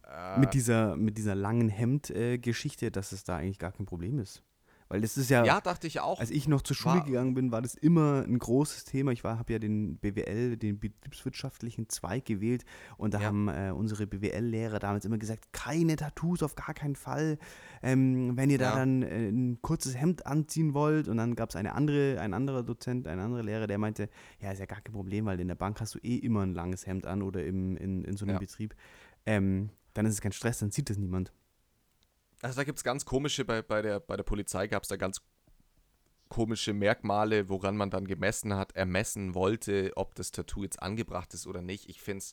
[0.09, 4.43] Äh, mit dieser, mit dieser langen Hemd-Geschichte, dass es da eigentlich gar kein Problem ist.
[4.91, 6.19] Weil das ist ja, ja, dachte ich auch.
[6.19, 9.11] als ich noch zur Schule War- gegangen bin, war das immer ein großes Thema.
[9.11, 12.65] Ich habe ja den BWL, den betriebswirtschaftlichen Zweig gewählt
[12.97, 13.27] und da Ja.
[13.27, 17.37] haben äh, unsere BWL-Lehrer damals immer gesagt, keine Tattoos auf gar keinen Fall.
[17.81, 18.75] Ähm, wenn ihr da Ja.
[18.75, 22.63] dann äh, ein kurzes Hemd anziehen wollt und dann gab es eine andere, ein anderer
[22.63, 25.55] Dozent, ein anderer Lehrer, der meinte, ja, ist ja gar kein Problem, weil in der
[25.55, 28.33] Bank hast du eh immer ein langes Hemd an oder im, in, in so einem
[28.35, 28.39] Ja.
[28.39, 28.75] Betrieb.
[29.25, 31.31] Ähm, dann ist es kein Stress, dann sieht das niemand.
[32.41, 34.97] Also da gibt es ganz komische, bei, bei, der, bei der Polizei gab es da
[34.97, 35.21] ganz
[36.31, 41.45] komische Merkmale, woran man dann gemessen hat, ermessen wollte, ob das Tattoo jetzt angebracht ist
[41.45, 41.89] oder nicht.
[41.89, 42.23] Ich finde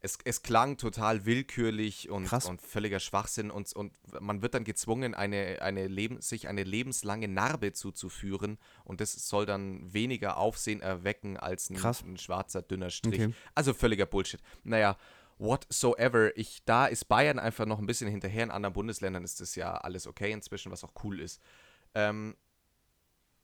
[0.00, 2.46] es, es klang total willkürlich und, Krass.
[2.46, 7.28] und völliger Schwachsinn und, und man wird dann gezwungen, eine, eine Leben, sich eine lebenslange
[7.28, 13.20] Narbe zuzuführen und das soll dann weniger Aufsehen erwecken als ein, ein schwarzer, dünner Strich.
[13.20, 13.34] Okay.
[13.54, 14.40] Also völliger Bullshit.
[14.64, 14.96] Naja,
[15.42, 16.36] whatsoever.
[16.36, 18.44] Ich, da ist Bayern einfach noch ein bisschen hinterher.
[18.44, 21.40] In anderen Bundesländern ist das ja alles okay inzwischen, was auch cool ist.
[21.94, 22.36] Ähm,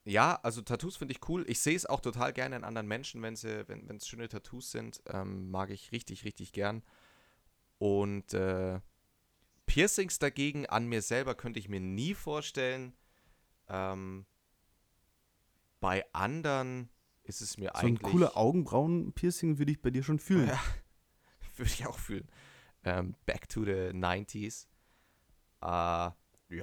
[0.05, 1.44] ja, also Tattoos finde ich cool.
[1.49, 4.70] Ich sehe es auch total gerne in anderen Menschen, wenn sie, wenn es schöne Tattoos
[4.70, 5.03] sind.
[5.07, 6.82] Ähm, mag ich richtig, richtig gern.
[7.78, 8.80] Und äh,
[9.66, 12.94] Piercings dagegen an mir selber könnte ich mir nie vorstellen.
[13.68, 14.24] Ähm,
[15.80, 16.88] bei anderen
[17.24, 18.12] ist es mir So ein eigentlich.
[18.12, 20.49] cooler Augenbrauen-Piercing würde ich bei dir schon fühlen.
[20.49, 20.61] Ja,
[21.59, 22.28] würde ich auch fühlen.
[22.84, 24.66] Ähm, back to the 90s.
[25.61, 26.14] Äh, ja,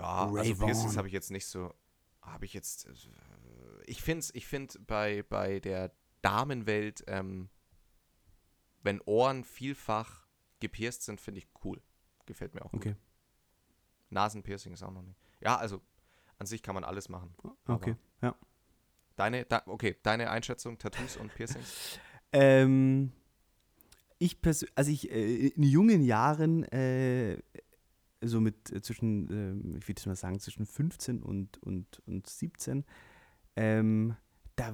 [0.02, 0.98] also Ray Piercings Vaughn.
[0.98, 1.74] habe ich jetzt nicht so.
[2.22, 2.88] Habe ich jetzt.
[2.88, 2.92] Äh,
[3.86, 5.92] ich finde ich find bei, bei der
[6.22, 7.50] Damenwelt, ähm,
[8.82, 10.26] wenn Ohren vielfach
[10.60, 11.82] gepierst sind, finde ich cool.
[12.26, 12.82] Gefällt mir auch gut.
[12.82, 12.96] Okay,
[14.10, 15.20] Nasenpiercing ist auch noch nicht.
[15.42, 15.82] Ja, also
[16.38, 17.36] an sich kann man alles machen.
[17.68, 18.36] okay, ja.
[19.16, 22.00] Deine, da, okay, deine Einschätzung, Tattoos und Piercings?
[22.38, 23.14] Ähm,
[24.18, 27.38] ich persönlich, also ich äh, in jungen Jahren, äh,
[28.22, 32.86] so mit äh, zwischen, ähm, ich würde mal sagen, zwischen 15 und, und, und 17,
[33.56, 34.16] ähm,
[34.56, 34.74] da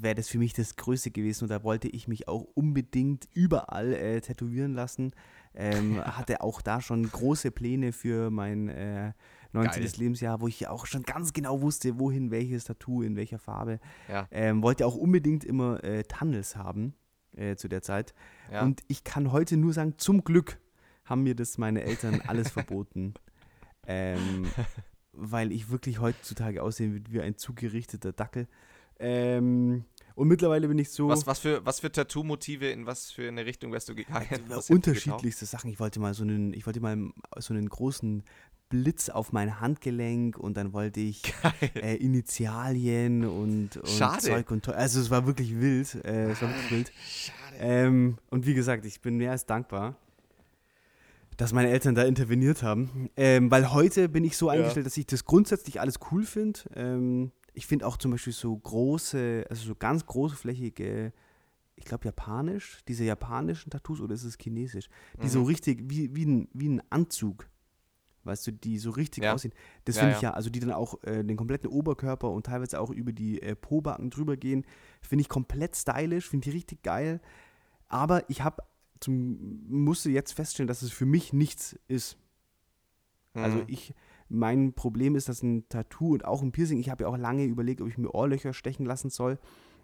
[0.00, 3.92] wäre das für mich das Größte gewesen und da wollte ich mich auch unbedingt überall
[3.92, 5.12] äh, tätowieren lassen.
[5.54, 9.12] Ähm, hatte auch da schon große Pläne für mein äh,
[9.52, 9.82] 19.
[9.82, 9.92] Geil.
[9.98, 13.78] Lebensjahr, wo ich auch schon ganz genau wusste, wohin welches Tattoo, in welcher Farbe.
[14.08, 16.94] Ja, Ähm, wollte auch unbedingt immer äh, Tunnels haben
[17.36, 18.14] äh, zu der Zeit.
[18.52, 18.62] ja.
[18.62, 20.58] Und ich kann heute nur sagen, zum Glück
[21.04, 23.14] haben mir das meine Eltern alles verboten.
[23.86, 24.46] Ähm,
[25.12, 28.48] weil ich wirklich heutzutage aussehe wie- wie ein zugerichteter Dackel.
[28.98, 33.28] Ähm, und mittlerweile bin ich so was, was für, was für Tattoo-Motive, in was für
[33.28, 34.26] eine Richtung wärst du gegangen?
[34.48, 35.68] dir unterschiedlichste Sachen.
[35.70, 36.96] Ich wollte mal so einen, ich wollte mal
[37.38, 38.22] so einen großen
[38.68, 41.22] Blitz auf mein Handgelenk und dann wollte ich
[41.74, 44.22] äh, Initialien und, und Schade.
[44.22, 44.74] Zeug und Teug.
[44.76, 45.94] Also es war wirklich wild.
[46.04, 46.92] Äh, es war wirklich wild.
[47.06, 47.56] Schade.
[47.58, 49.96] Ähm, und wie gesagt, ich bin mehr als dankbar,
[51.36, 53.10] dass meine Eltern da interveniert haben.
[53.16, 56.60] Ähm, weil heute bin ich so eingestellt, dass ich das grundsätzlich alles cool finde.
[56.74, 61.12] Ähm, ich finde auch zum Beispiel so große, also so ganz großflächige,
[61.76, 64.88] ich glaube japanisch, diese japanischen Tattoos oder ist es chinesisch,
[65.22, 65.46] die so Mhm.
[65.46, 67.48] richtig wie, wie, ein, wie ein Anzug.
[68.24, 69.34] Weißt du, die so richtig Ja.
[69.34, 69.52] aussehen.
[69.84, 70.30] Das Ja, finde ich ja.
[70.30, 73.54] ja, also die dann auch äh, den kompletten Oberkörper und teilweise auch über die äh,
[73.54, 74.64] Pobacken drüber gehen,
[75.02, 77.20] finde ich komplett stylisch, finde ich richtig geil.
[77.88, 78.62] Aber ich habe
[79.00, 82.16] zum musste jetzt feststellen, dass es für mich nichts ist.
[83.34, 83.64] Also Mhm.
[83.66, 83.94] ich,
[84.28, 87.44] mein Problem ist, dass ein Tattoo und auch ein Piercing, ich habe ja auch lange
[87.44, 89.38] überlegt, ob ich mir Ohrlöcher stechen lassen soll,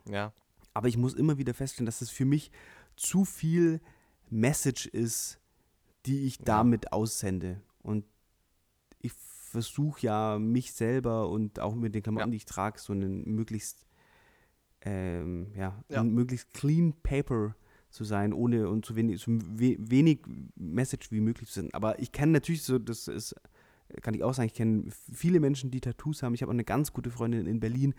[0.08, 0.32] Ja,
[0.72, 2.52] aber ich muss immer wieder feststellen, dass es für mich
[2.96, 3.80] zu viel
[4.30, 5.40] Message ist,
[6.06, 7.60] die ich damit aussende.
[7.82, 8.04] Und
[9.50, 12.30] versuche ja, mich selber und auch mit den Klamotten, Ja.
[12.30, 13.84] die ich trage, so einen möglichst,
[14.82, 16.00] ähm, ja, Ja.
[16.00, 17.54] ein möglichst clean Paper
[17.90, 20.20] zu sein, ohne und so wenig, so we wenig
[20.54, 21.74] Message wie möglich zu senden.
[21.74, 23.34] Aber ich kenne natürlich so, das ist,
[24.02, 26.34] kann ich auch sagen, ich kenne viele Menschen, die Tattoos haben.
[26.34, 27.94] Ich habe auch eine ganz gute Freundin in Berlin,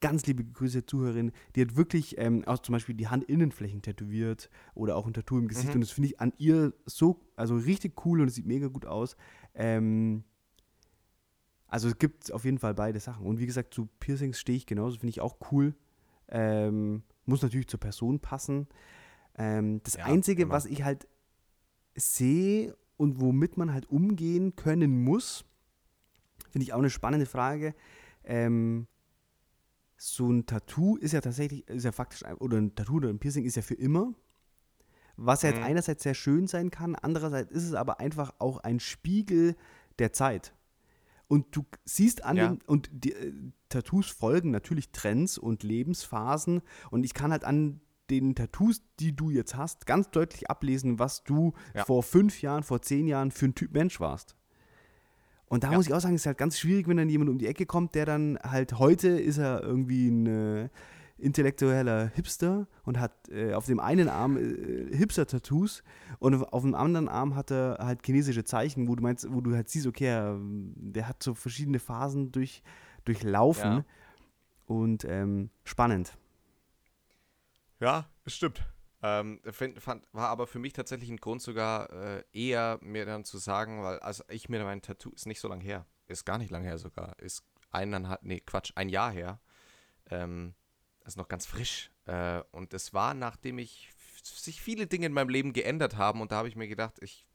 [0.00, 4.96] ganz liebe Grüße, Zuhörerin, die hat wirklich ähm, auch zum Beispiel die Handinnenflächen tätowiert oder
[4.96, 5.68] auch ein Tattoo im Gesicht.
[5.68, 5.74] Mhm.
[5.76, 8.84] Und das finde ich an ihr so, also richtig cool und es sieht mega gut
[8.84, 9.16] aus.
[9.54, 10.24] Ähm,
[11.72, 13.24] also es gibt auf jeden Fall beide Sachen.
[13.26, 15.74] Und wie gesagt, zu Piercings stehe ich genauso, finde ich auch cool.
[16.28, 18.68] Ähm, muss natürlich zur Person passen.
[19.36, 20.52] Ähm, das Ja, Einzige, immer.
[20.52, 21.08] was ich halt
[21.94, 25.44] sehe und womit man halt umgehen können muss,
[26.50, 27.74] finde ich auch eine spannende Frage.
[28.24, 28.86] Ähm,
[29.96, 33.44] so ein Tattoo ist ja tatsächlich, ist ja faktisch, oder ein Tattoo oder ein Piercing
[33.44, 34.12] ist ja für immer.
[35.16, 35.64] Was ja jetzt Mhm.
[35.64, 39.56] einerseits sehr schön sein kann, andererseits ist es aber einfach auch ein Spiegel
[39.98, 40.54] der Zeit.
[41.32, 42.48] Und du siehst an Ja.
[42.48, 43.32] den, und die äh,
[43.70, 46.60] Tattoos folgen natürlich Trends und Lebensphasen
[46.90, 47.80] und ich kann halt an
[48.10, 51.86] den Tattoos, die du jetzt hast, ganz deutlich ablesen, was du Ja.
[51.86, 54.36] vor fünf Jahren, vor zehn Jahren für ein Typ Mensch warst.
[55.46, 55.76] Und da Ja.
[55.78, 57.64] muss ich auch sagen, es ist halt ganz schwierig, wenn dann jemand um die Ecke
[57.64, 60.68] kommt, der dann halt heute ist er irgendwie ein
[61.18, 65.82] intellektueller Hipster und hat äh, auf dem einen Arm äh, Hipster-Tattoos
[66.18, 69.54] und auf- dem anderen Arm hat er halt chinesische Zeichen, wo du meinst, wo du
[69.54, 72.62] halt siehst, okay, er, der hat so verschiedene Phasen durch,
[73.04, 73.84] durchlaufen Ja.
[74.66, 76.16] und ähm, spannend.
[77.80, 78.62] Ja, das stimmt.
[79.04, 83.24] Ähm, find, fand, war aber für mich tatsächlich ein Grund sogar äh, eher mir dann
[83.24, 86.38] zu sagen, weil als ich mir mein Tattoo, ist nicht so lang her, ist gar
[86.38, 89.40] nicht lang her sogar, ist eineinhalb, nee, Quatsch, ein Jahr her,
[90.10, 90.54] ähm,
[91.06, 93.90] ist noch ganz frisch äh, und es war, nachdem ich,
[94.22, 97.26] sich viele Dinge in meinem Leben geändert haben und da habe ich mir gedacht, ich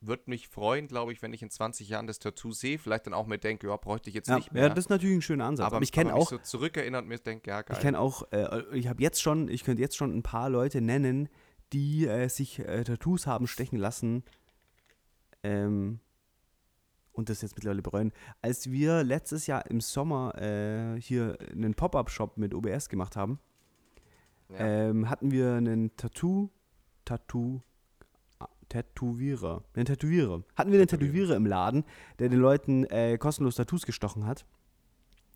[0.00, 3.14] würde mich freuen, glaube ich, wenn ich in 20 Jahren das Tattoo sehe, vielleicht dann
[3.14, 4.64] auch mir denke, ja, bräuchte ich jetzt Ja, nicht mehr.
[4.64, 5.66] ja, das ist natürlich ein schöner Ansatz.
[5.66, 7.76] aber, Aber, ich kenne auch, so zurückerinnert mir denke, ja, geil.
[7.76, 10.80] ich kenne auch, äh, ich habe jetzt schon, ich könnte jetzt schon ein paar Leute
[10.80, 11.28] nennen,
[11.72, 14.24] die äh, sich äh, Tattoos haben stechen lassen
[15.42, 16.00] ähm,
[17.12, 18.12] und das jetzt mittlerweile bereuen.
[18.40, 23.38] Als wir letztes Jahr im Sommer äh, hier einen Pop-Up-Shop mit OBS gemacht haben,
[24.48, 24.88] ja.
[24.88, 26.50] ähm, hatten wir einen Tattoo,
[27.04, 27.60] Tattoo,
[28.38, 30.42] ah, Tätowierer, einen Tätowierer.
[30.56, 31.12] Hatten wir einen Tätowierer.
[31.12, 31.84] Tätowierer im Laden,
[32.18, 34.46] der den Leuten äh, kostenlos Tattoos gestochen hat.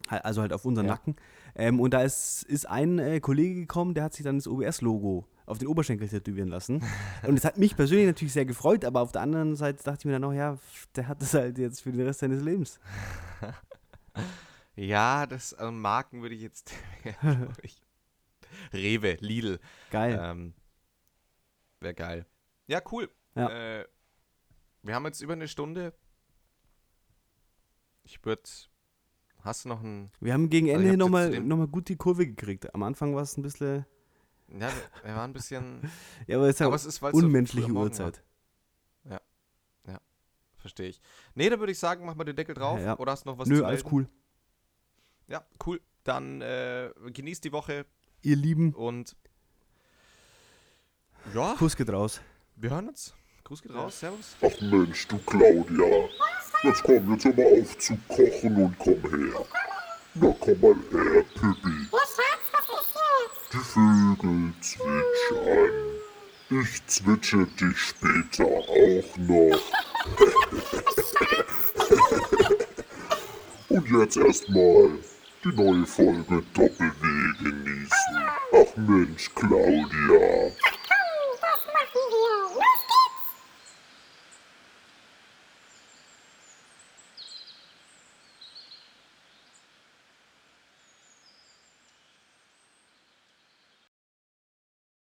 [0.08, 0.92] Halt- Also halt auf unseren Ja.
[0.94, 1.16] Nacken.
[1.54, 5.26] Ähm, und da ist, ist ein äh, Kollege gekommen, der hat sich dann das OBS-Logo
[5.46, 6.82] auf den Oberschenkel tätowieren lassen.
[7.26, 10.04] und das hat mich persönlich natürlich sehr gefreut, aber auf der anderen Seite dachte ich
[10.04, 10.58] mir dann auch, ja,
[10.96, 12.78] der hat das halt jetzt für den Rest seines Lebens.
[14.78, 16.70] Ja, das also Marken würde ich jetzt.
[17.62, 17.80] ich-
[18.74, 19.58] Rewe, Lidl.
[19.90, 20.18] Geil.
[20.22, 20.54] Ähm,
[21.80, 22.26] Wäre geil.
[22.66, 23.10] Ja, cool.
[23.34, 23.48] Ja.
[23.80, 23.86] Äh,
[24.82, 25.94] wir haben jetzt über eine Stunde.
[28.02, 28.42] Ich würde.
[29.46, 30.10] Hast du noch ein.
[30.20, 32.74] Wir haben gegen Also Ende jetzt nochmal noch mal gut die Kurve gekriegt.
[32.74, 33.86] Am Anfang war es ein bisschen,
[34.48, 34.68] Ja,
[35.04, 35.88] wir, waren ein bisschen.
[36.26, 38.16] ja, aber es ist aber ja es ist, so früh unmenschliche Morgen Uhrzeit.
[38.16, 38.22] War.
[40.66, 41.00] Verstehe ich.
[41.36, 42.80] Nee, dann würde ich sagen, mach mal den Deckel drauf.
[42.80, 42.98] Ja.
[42.98, 43.94] Oder hast du noch was Nö, zu alles melden?
[43.94, 44.08] cool.
[45.28, 45.80] Ja, cool.
[46.02, 47.86] Dann äh, genießt die Woche
[48.22, 49.14] Ihr Lieben, und.
[51.32, 52.20] Ja, Kuss geht raus.
[52.56, 53.14] wir hören uns.
[53.44, 54.00] Gruß geht raus.
[54.00, 54.36] Servus.
[54.42, 56.08] Ach Mensch, du Claudia.
[56.66, 59.46] Jetzt komm, jetzt hör mal auf zu kochen und komm her.
[60.14, 61.86] Na komm mal her, Pippi.
[63.52, 65.70] Die Vögel zwitschern.
[66.50, 69.56] Ich zwitsche dich später auch noch.
[73.68, 74.90] und jetzt erstmal
[75.44, 78.16] die neue Folge Doppel-W genießen.
[78.52, 80.50] Ach Mensch, Claudia.